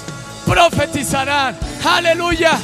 [0.45, 1.57] profetizarán.
[1.85, 2.59] Aleluya.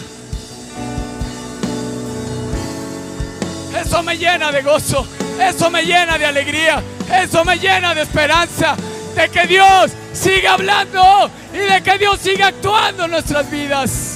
[3.80, 5.06] Eso me llena de gozo.
[5.40, 6.82] Eso me llena de alegría.
[7.22, 8.76] Eso me llena de esperanza.
[9.14, 14.13] De que Dios siga hablando y de que Dios siga actuando en nuestras vidas.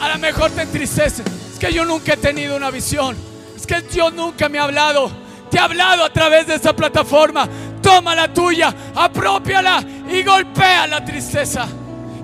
[0.00, 1.22] A lo mejor te entristece.
[1.52, 3.16] Es que yo nunca he tenido una visión.
[3.56, 5.10] Es que Dios nunca me ha hablado.
[5.50, 7.48] Te ha hablado a través de esta plataforma.
[7.82, 11.66] Toma la tuya, apropiala y golpea la tristeza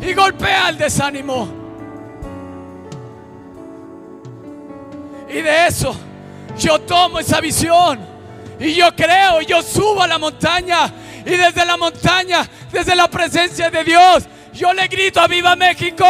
[0.01, 1.49] y golpea el desánimo.
[5.29, 5.97] Y de eso
[6.59, 7.99] yo tomo esa visión
[8.59, 10.93] y yo creo, yo subo a la montaña
[11.25, 16.05] y desde la montaña, desde la presencia de Dios, yo le grito a Viva México,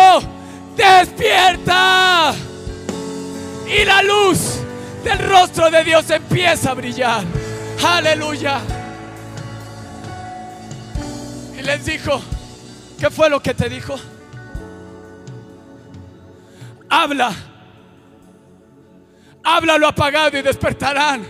[0.77, 2.35] despierta.
[3.66, 4.61] Y la luz
[5.03, 7.25] del rostro de Dios empieza a brillar.
[7.85, 8.61] Aleluya.
[11.59, 12.20] Y les dijo,
[12.99, 13.97] ¿qué fue lo que te dijo?
[16.89, 17.33] Habla.
[19.43, 21.27] Habla lo apagado y despertarán.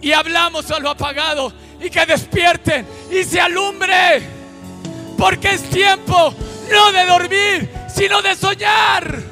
[0.00, 4.22] Y hablamos a lo apagado y que despierten y se alumbre.
[5.16, 6.32] Porque es tiempo
[6.70, 9.22] no de dormir, sino de soñar.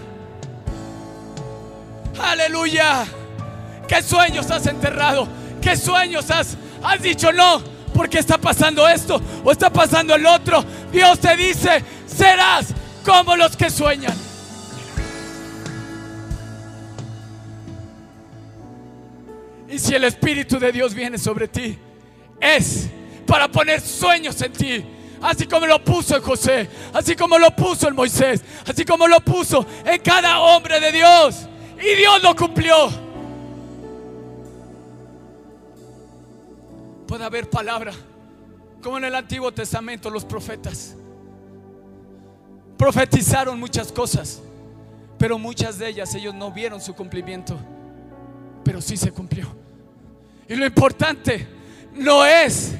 [2.18, 3.06] Aleluya.
[3.86, 5.28] ¿Qué sueños has enterrado?
[5.62, 7.62] ¿Qué sueños has, has dicho no?
[7.94, 10.64] Porque está pasando esto o está pasando el otro.
[10.90, 14.14] Dios te dice, serás como los que sueñan.
[19.68, 21.78] Y si el Espíritu de Dios viene sobre ti,
[22.40, 22.88] es
[23.28, 24.95] para poner sueños en ti.
[25.22, 29.20] Así como lo puso en José, así como lo puso en Moisés, así como lo
[29.20, 31.46] puso en cada hombre de Dios.
[31.78, 32.90] Y Dios lo cumplió.
[37.06, 37.92] Puede haber palabra,
[38.82, 40.96] como en el Antiguo Testamento los profetas.
[42.76, 44.42] Profetizaron muchas cosas,
[45.18, 47.56] pero muchas de ellas ellos no vieron su cumplimiento,
[48.64, 49.46] pero sí se cumplió.
[50.48, 51.46] Y lo importante
[51.94, 52.74] no es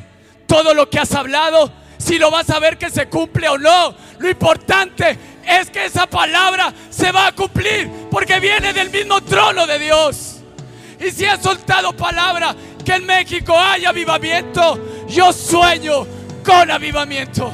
[0.47, 3.95] todo lo que has hablado, si lo vas a ver que se cumple o no.
[4.19, 9.67] Lo importante es que esa palabra se va a cumplir porque viene del mismo trono
[9.67, 10.41] de Dios.
[10.99, 16.07] Y si has soltado palabra que en México haya avivamiento, yo sueño
[16.45, 17.53] con avivamiento.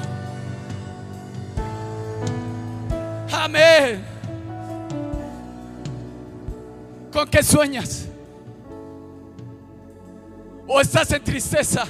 [3.33, 4.05] Amén.
[7.13, 8.07] ¿Con qué sueñas?
[10.67, 11.87] ¿O estás en tristeza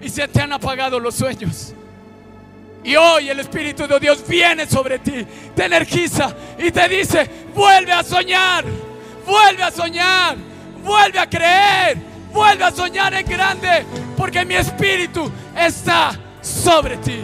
[0.00, 1.74] y se te han apagado los sueños?
[2.82, 7.92] Y hoy el Espíritu de Dios viene sobre ti, te energiza y te dice, vuelve
[7.92, 8.64] a soñar,
[9.26, 10.36] vuelve a soñar,
[10.82, 11.98] vuelve a creer,
[12.32, 13.84] vuelve a soñar en grande,
[14.16, 17.20] porque mi Espíritu está sobre ti.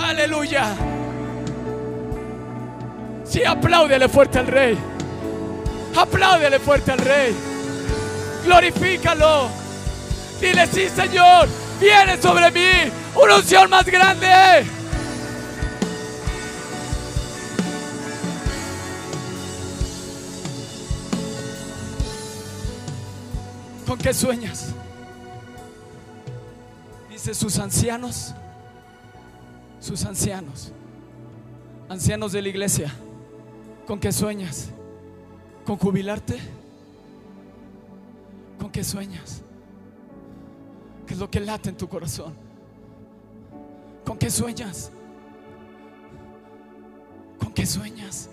[0.00, 0.74] Aleluya.
[3.24, 4.76] Sí, apláudele fuerte al Rey.
[5.96, 7.34] Apláudele fuerte al Rey.
[8.44, 9.61] Glorifícalo.
[10.42, 11.48] Dile, sí, Señor,
[11.80, 14.26] viene sobre mí una unción más grande.
[23.86, 24.74] ¿Con qué sueñas?
[27.08, 28.34] Dice sus ancianos,
[29.78, 30.72] sus ancianos,
[31.88, 32.92] ancianos de la iglesia,
[33.86, 34.70] ¿con qué sueñas?
[35.64, 36.40] ¿Con jubilarte?
[38.58, 39.42] ¿Con qué sueñas?
[41.12, 42.34] ¿Qué es lo que late en tu corazón?
[44.02, 44.90] ¿Con qué sueñas?
[47.38, 48.30] ¿Con qué sueñas?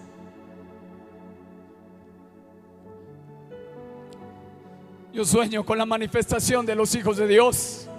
[5.11, 7.89] Yo sueño con la manifestación de los hijos de Dios.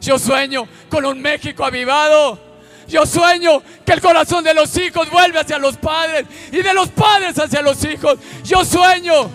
[0.00, 2.38] Yo sueño con un México avivado.
[2.86, 6.88] Yo sueño que el corazón de los hijos vuelve hacia los padres y de los
[6.90, 8.20] padres hacia los hijos.
[8.44, 9.28] Yo sueño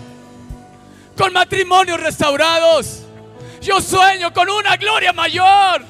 [1.18, 3.05] con matrimonios restaurados.
[3.66, 5.84] Yo sueño con una gloria mayor.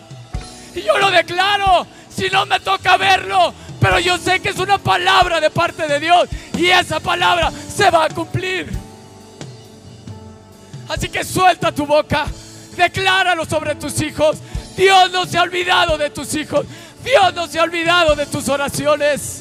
[0.73, 4.77] Y yo lo declaro, si no me toca verlo, pero yo sé que es una
[4.77, 8.71] palabra de parte de Dios y esa palabra se va a cumplir.
[10.87, 12.27] Así que suelta tu boca,
[12.77, 14.37] decláralo sobre tus hijos.
[14.77, 16.65] Dios no se ha olvidado de tus hijos.
[17.03, 19.39] Dios no se ha olvidado de tus oraciones.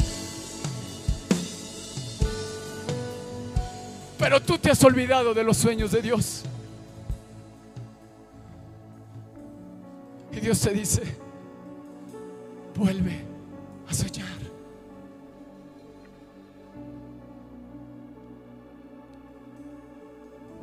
[4.19, 6.43] Pero tú te has olvidado de los sueños de Dios.
[10.35, 11.03] Y Dios te dice,
[12.75, 13.25] vuelve
[13.87, 14.29] a soñar.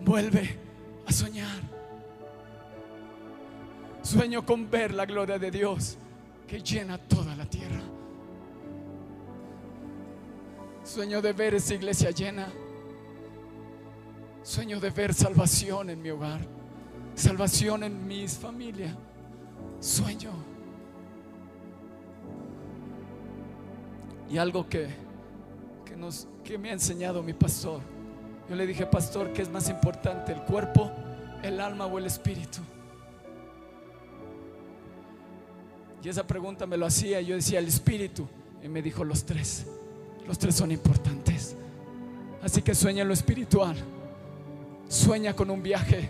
[0.03, 0.57] Vuelve
[1.05, 1.61] a soñar.
[4.01, 5.97] Sueño con ver la gloria de Dios
[6.47, 7.81] que llena toda la tierra.
[10.83, 12.51] Sueño de ver esa iglesia llena.
[14.43, 16.41] Sueño de ver salvación en mi hogar,
[17.15, 18.97] salvación en mis familias.
[19.79, 20.31] Sueño.
[24.29, 24.87] Y algo que,
[25.85, 27.81] que, nos, que me ha enseñado mi pastor.
[28.49, 30.91] Yo le dije, pastor, ¿qué es más importante, el cuerpo,
[31.43, 32.59] el alma o el espíritu?
[36.03, 37.21] Y esa pregunta me lo hacía.
[37.21, 38.27] Yo decía el espíritu.
[38.63, 39.67] Y me dijo los tres.
[40.27, 41.55] Los tres son importantes.
[42.41, 43.75] Así que sueña lo espiritual.
[44.87, 46.09] Sueña con un viaje.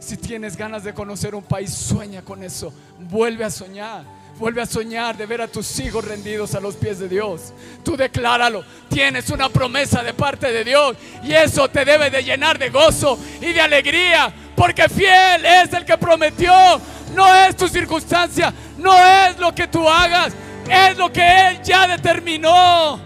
[0.00, 2.72] Si tienes ganas de conocer un país, sueña con eso.
[2.98, 4.02] Vuelve a soñar.
[4.38, 7.52] Vuelve a soñar de ver a tus hijos rendidos a los pies de Dios.
[7.84, 8.64] Tú decláralo.
[8.88, 10.96] Tienes una promesa de parte de Dios.
[11.22, 14.32] Y eso te debe de llenar de gozo y de alegría.
[14.56, 16.52] Porque fiel es el que prometió.
[17.14, 18.54] No es tu circunstancia.
[18.78, 20.32] No es lo que tú hagas.
[20.66, 22.98] Es lo que Él ya determinó.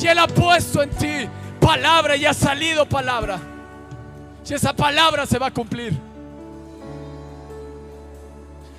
[0.00, 1.28] Y Él ha puesto en ti
[1.60, 3.55] palabra y ha salido palabra.
[4.48, 5.92] Y esa palabra se va a cumplir.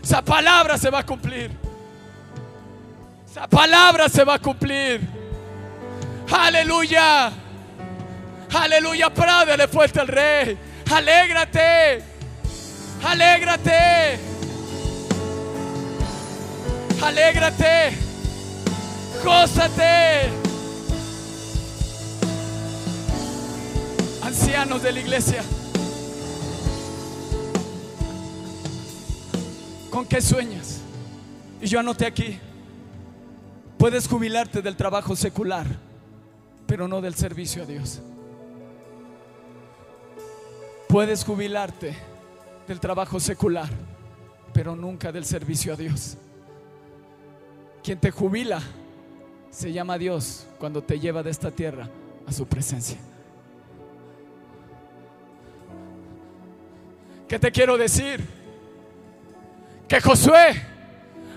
[0.01, 1.51] Esa palabra se va a cumplir.
[3.29, 5.01] Esa palabra se va a cumplir.
[6.31, 7.31] Aleluya.
[8.53, 9.13] Aleluya.
[9.13, 10.57] Prádele fuerte al rey.
[10.89, 12.01] Alégrate.
[13.03, 14.19] Alégrate.
[17.01, 17.97] Alégrate.
[19.21, 20.46] Gózate.
[24.39, 25.43] Ancianos de la iglesia.
[29.89, 30.79] ¿Con qué sueñas?
[31.59, 32.37] Y yo anoté aquí,
[33.79, 35.65] puedes jubilarte del trabajo secular,
[36.67, 37.99] pero no del servicio a Dios.
[40.87, 41.97] Puedes jubilarte
[42.67, 43.69] del trabajo secular,
[44.53, 46.15] pero nunca del servicio a Dios.
[47.83, 48.61] Quien te jubila
[49.49, 51.89] se llama Dios cuando te lleva de esta tierra
[52.27, 52.99] a su presencia.
[57.27, 58.37] ¿Qué te quiero decir?
[59.87, 60.61] que Josué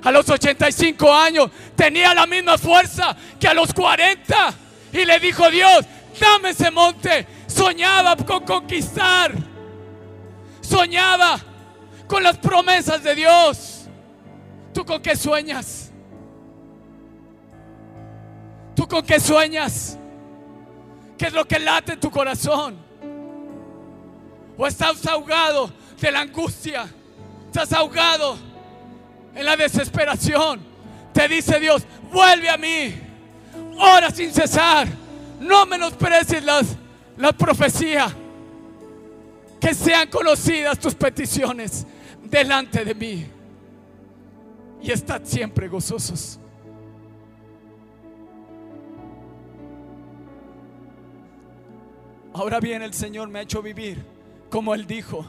[0.02, 4.54] a los 85 años tenía la misma fuerza que a los 40.
[4.92, 5.84] Y le dijo Dios,
[6.18, 7.26] dame ese monte.
[7.46, 9.32] Soñaba con conquistar.
[10.60, 11.38] Soñaba
[12.06, 13.86] con las promesas de Dios.
[14.72, 15.92] ¿Tú con qué sueñas?
[18.74, 19.98] ¿Tú con qué sueñas?
[21.18, 22.78] ¿Qué es lo que late en tu corazón?
[24.56, 25.70] ¿O estás ahogado
[26.00, 26.88] de la angustia?
[27.50, 28.38] estás ahogado
[29.34, 30.60] en la desesperación,
[31.12, 31.82] te dice Dios,
[32.12, 32.94] vuelve a mí,
[33.76, 34.86] ora sin cesar,
[35.40, 36.76] no menosprecies las,
[37.16, 38.14] la profecía,
[39.60, 41.84] que sean conocidas tus peticiones
[42.22, 43.26] delante de mí.
[44.80, 46.38] Y estad siempre gozosos.
[52.32, 54.02] Ahora bien, el Señor me ha hecho vivir
[54.48, 55.26] como Él dijo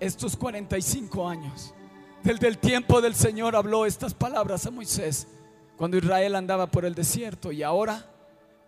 [0.00, 1.74] estos 45 años.
[2.22, 5.28] Desde el tiempo del Señor habló estas palabras a Moisés
[5.76, 7.52] cuando Israel andaba por el desierto.
[7.52, 8.04] Y ahora,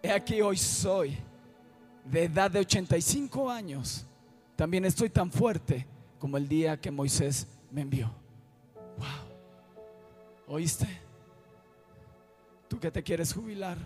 [0.02, 1.16] he aquí hoy soy
[2.04, 4.06] de edad de 85 años.
[4.56, 5.86] También estoy tan fuerte
[6.18, 8.10] como el día que Moisés me envió.
[8.98, 10.54] Wow.
[10.54, 10.86] ¿Oíste?
[12.68, 13.76] Tú que te quieres jubilar.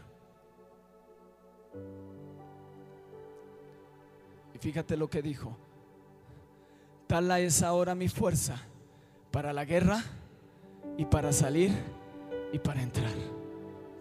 [4.55, 5.57] Y fíjate lo que dijo.
[7.07, 8.61] Tal es ahora mi fuerza
[9.31, 10.03] para la guerra
[10.97, 11.71] y para salir
[12.53, 13.13] y para entrar.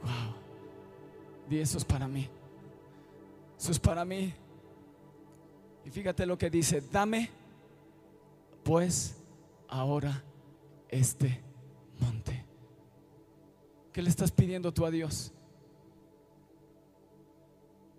[0.01, 0.35] Wow.
[1.49, 2.27] Y eso es para mí.
[3.57, 4.33] Eso es para mí.
[5.85, 7.29] Y fíjate lo que dice, dame
[8.63, 9.15] pues
[9.67, 10.23] ahora
[10.89, 11.41] este
[11.99, 12.43] monte.
[13.93, 15.31] ¿Qué le estás pidiendo tú a Dios?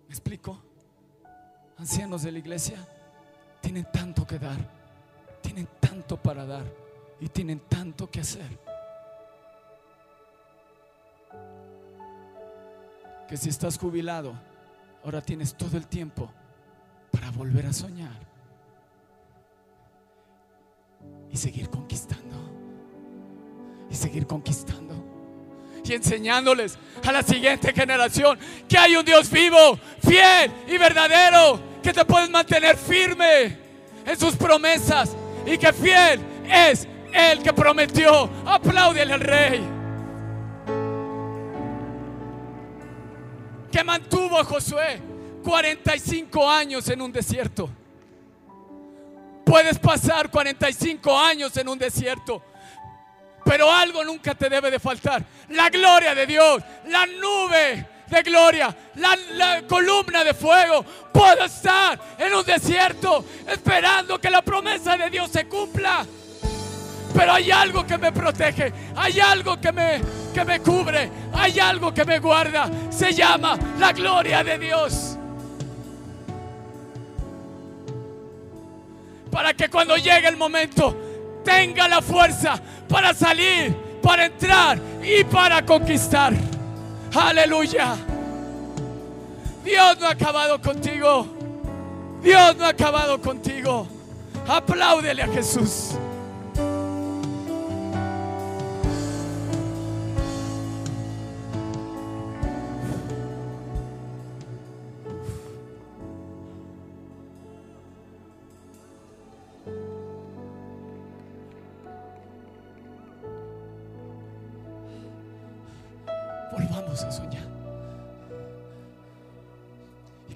[0.07, 0.61] ¿Me explico?
[1.77, 2.77] Ancianos de la iglesia
[3.61, 4.76] tienen tanto que dar
[5.47, 6.65] tienen tanto para dar
[7.21, 8.59] y tienen tanto que hacer.
[13.29, 14.33] Que si estás jubilado,
[15.05, 16.29] ahora tienes todo el tiempo
[17.11, 18.19] para volver a soñar
[21.31, 22.35] y seguir conquistando.
[23.89, 25.01] Y seguir conquistando.
[25.85, 28.37] Y enseñándoles a la siguiente generación
[28.67, 33.57] que hay un Dios vivo, fiel y verdadero, que te puedes mantener firme
[34.05, 35.15] en sus promesas
[35.47, 38.29] y que fiel es el que prometió.
[38.45, 39.61] Apláudele al rey.
[43.71, 44.99] Que mantuvo a Josué
[45.43, 47.69] 45 años en un desierto.
[49.45, 52.43] Puedes pasar 45 años en un desierto.
[53.45, 55.23] Pero algo nunca te debe de faltar.
[55.49, 56.61] La gloria de Dios.
[56.87, 60.83] La nube de gloria, la, columna de fuego.
[61.11, 66.05] Puedo estar en un desierto esperando que la promesa de Dios se cumpla.
[67.13, 70.01] Pero hay algo que me protege, hay algo que me,
[70.33, 72.69] que me cubre, hay algo que me guarda.
[72.89, 75.17] Se llama la gloria de Dios.
[79.31, 85.65] Para que cuando llegue el momento tenga la fuerza para salir para entrar y para
[85.65, 86.33] conquistar.
[87.17, 87.97] Aleluya.
[89.63, 91.27] Dios no ha acabado contigo.
[92.21, 93.87] Dios no ha acabado contigo.
[94.47, 95.95] Apláudele a Jesús.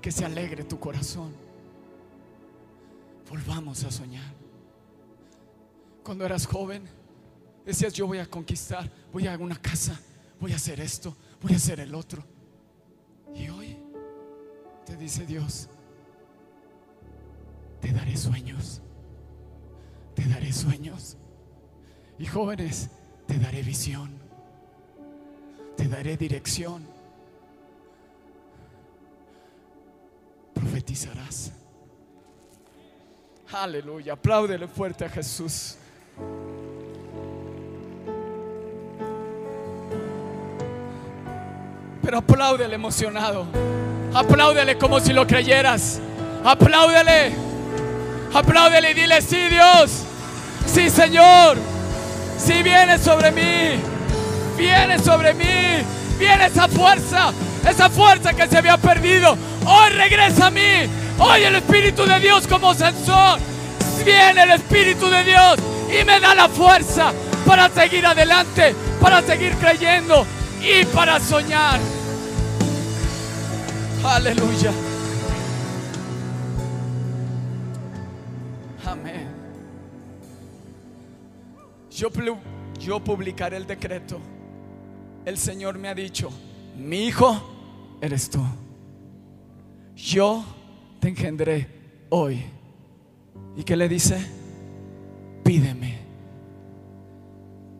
[0.02, 1.34] Que se alegre tu corazón.
[3.30, 4.34] Volvamos a soñar.
[6.04, 6.84] Cuando eras joven,
[7.66, 10.00] decías yo voy a conquistar, voy a una casa,
[10.40, 12.24] voy a hacer esto, voy a hacer el otro.
[13.36, 13.78] Y hoy
[14.86, 15.70] te dice Dios,
[17.80, 18.82] te daré sueños,
[20.16, 21.18] te daré sueños.
[22.18, 22.90] Y jóvenes,
[23.28, 24.12] te daré visión,
[25.78, 26.91] te daré dirección.
[30.62, 31.52] Profetizarás.
[33.52, 35.76] Aleluya, apláudele fuerte a Jesús.
[42.04, 43.48] Pero apláudele emocionado.
[44.14, 46.00] Apláudele como si lo creyeras.
[46.46, 47.34] Apláudele.
[48.32, 50.04] Apláudele y dile, sí Dios.
[50.68, 51.58] Sí Señor.
[52.38, 53.82] Sí viene sobre mí.
[54.58, 55.84] Viene sobre mí.
[56.20, 57.34] Viene esa fuerza.
[57.68, 59.36] Esa fuerza que se había perdido.
[59.66, 60.90] Hoy regresa a mí.
[61.20, 63.40] Hoy el Espíritu de Dios como sensor.
[64.04, 65.58] Viene el Espíritu de Dios
[65.90, 67.14] y me da la fuerza
[67.46, 70.26] para seguir adelante, para seguir creyendo
[70.62, 71.80] y para soñar.
[74.04, 74.72] Aleluya.
[78.86, 79.28] Amén.
[81.92, 82.10] Yo,
[82.80, 84.20] yo publicaré el decreto.
[85.24, 86.32] El Señor me ha dicho,
[86.76, 88.44] mi hijo eres tú.
[90.02, 90.44] Yo
[91.00, 91.68] te engendré
[92.10, 92.44] hoy.
[93.56, 94.20] ¿Y qué le dice?
[95.44, 96.00] Pídeme.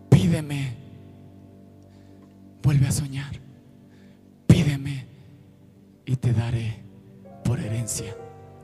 [0.08, 0.78] Pídeme.
[2.62, 3.32] Vuelve a soñar.
[4.46, 5.08] Pídeme
[6.06, 6.84] y te daré
[7.44, 8.16] por herencia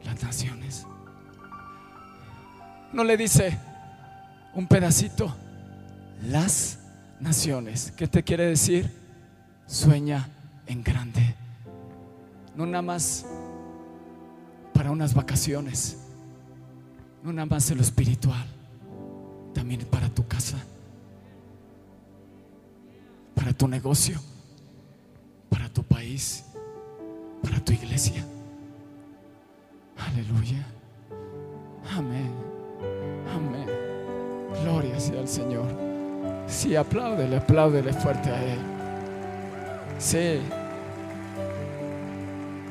[0.05, 0.85] las naciones.
[2.93, 3.57] No le dice
[4.53, 5.35] un pedacito.
[6.27, 6.79] Las
[7.19, 7.91] naciones.
[7.97, 8.91] ¿Qué te quiere decir?
[9.65, 10.29] Sueña
[10.67, 11.35] en grande.
[12.55, 13.25] No nada más
[14.77, 15.97] para unas vacaciones.
[17.23, 18.45] No nada más en lo espiritual.
[19.51, 20.57] También para tu casa.
[23.33, 24.19] Para tu negocio.
[25.49, 26.45] Para tu país.
[27.41, 28.23] Para tu iglesia.
[29.97, 30.63] Aleluya.
[31.95, 32.31] Amén.
[33.33, 33.67] Amén.
[34.61, 35.65] Gloria sea al Señor.
[36.45, 38.59] Sí, apláudele, apláudele fuerte a Él.
[39.97, 40.39] Sí.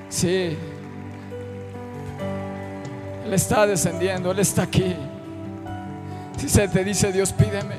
[0.09, 0.57] Sí.
[3.27, 4.95] Él está descendiendo, Él está aquí.
[6.39, 7.75] Si se te dice Dios, pídeme,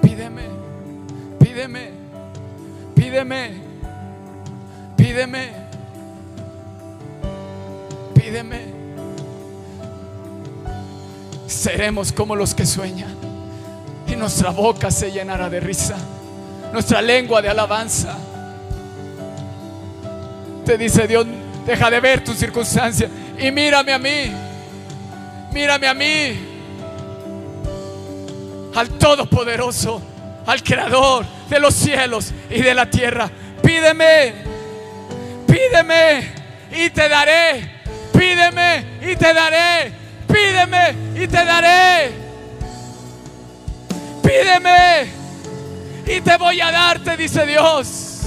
[0.00, 0.44] pídeme,
[1.38, 1.90] pídeme,
[2.94, 3.50] pídeme,
[4.96, 5.50] pídeme,
[8.14, 8.60] pídeme.
[11.46, 13.14] Seremos como los que sueñan
[14.08, 15.96] y nuestra boca se llenará de risa,
[16.72, 18.16] nuestra lengua de alabanza.
[20.64, 21.26] Te dice Dios,
[21.66, 24.45] deja de ver tus circunstancias y mírame a mí.
[25.56, 26.38] Mírame a mí.
[28.74, 30.02] Al Todopoderoso,
[30.46, 33.30] al Creador de los cielos y de la tierra.
[33.62, 34.34] Pídeme,
[35.46, 36.30] pídeme
[36.72, 37.72] y te daré.
[38.12, 39.92] Pídeme y te daré.
[40.28, 42.12] Pídeme y te daré.
[44.22, 45.06] Pídeme
[46.06, 48.20] y te voy a dar, te dice Dios.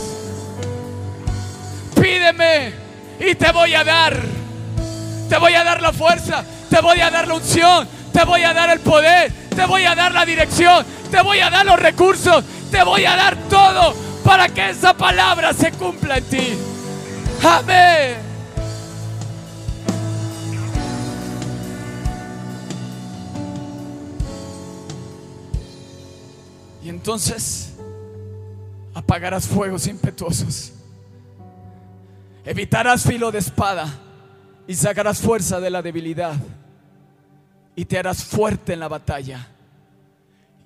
[1.94, 2.74] Pídeme
[3.20, 4.20] y te voy a dar.
[5.30, 8.54] Te voy a dar la fuerza, te voy a dar la unción, te voy a
[8.54, 12.44] dar el poder, te voy a dar la dirección, te voy a dar los recursos,
[12.72, 16.58] te voy a dar todo para que esa palabra se cumpla en ti.
[17.44, 18.18] Amén.
[26.84, 27.74] Y entonces
[28.94, 30.74] apagarás fuegos impetuosos.
[32.46, 33.88] Evitarás filo de espada
[34.68, 36.36] y sacarás fuerza de la debilidad
[37.76, 39.48] y te harás fuerte en la batalla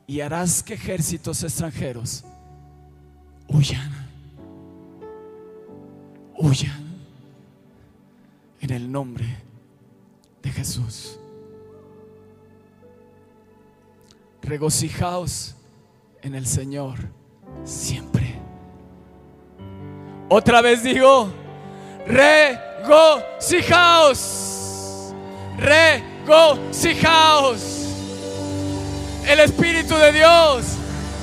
[0.07, 2.23] y harás que ejércitos extranjeros
[3.47, 3.91] huyan,
[6.37, 6.83] huyan
[8.61, 9.25] en el nombre
[10.41, 11.19] de Jesús.
[14.41, 15.55] Regocijaos
[16.21, 16.99] en el Señor
[17.63, 18.39] siempre.
[20.29, 21.31] Otra vez digo,
[22.07, 23.23] regocijaos,
[25.57, 26.12] regocijaos.
[29.27, 30.63] El Espíritu de Dios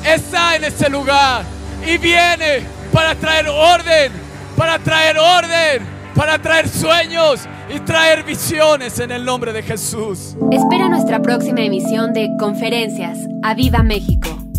[0.05, 1.45] está en este lugar
[1.87, 4.13] y viene para traer orden,
[4.57, 7.41] para traer orden, para traer sueños
[7.75, 10.37] y traer visiones en el nombre de Jesús.
[10.51, 13.19] Espera nuestra próxima emisión de Conferencias.
[13.43, 14.50] ¡A Viva México!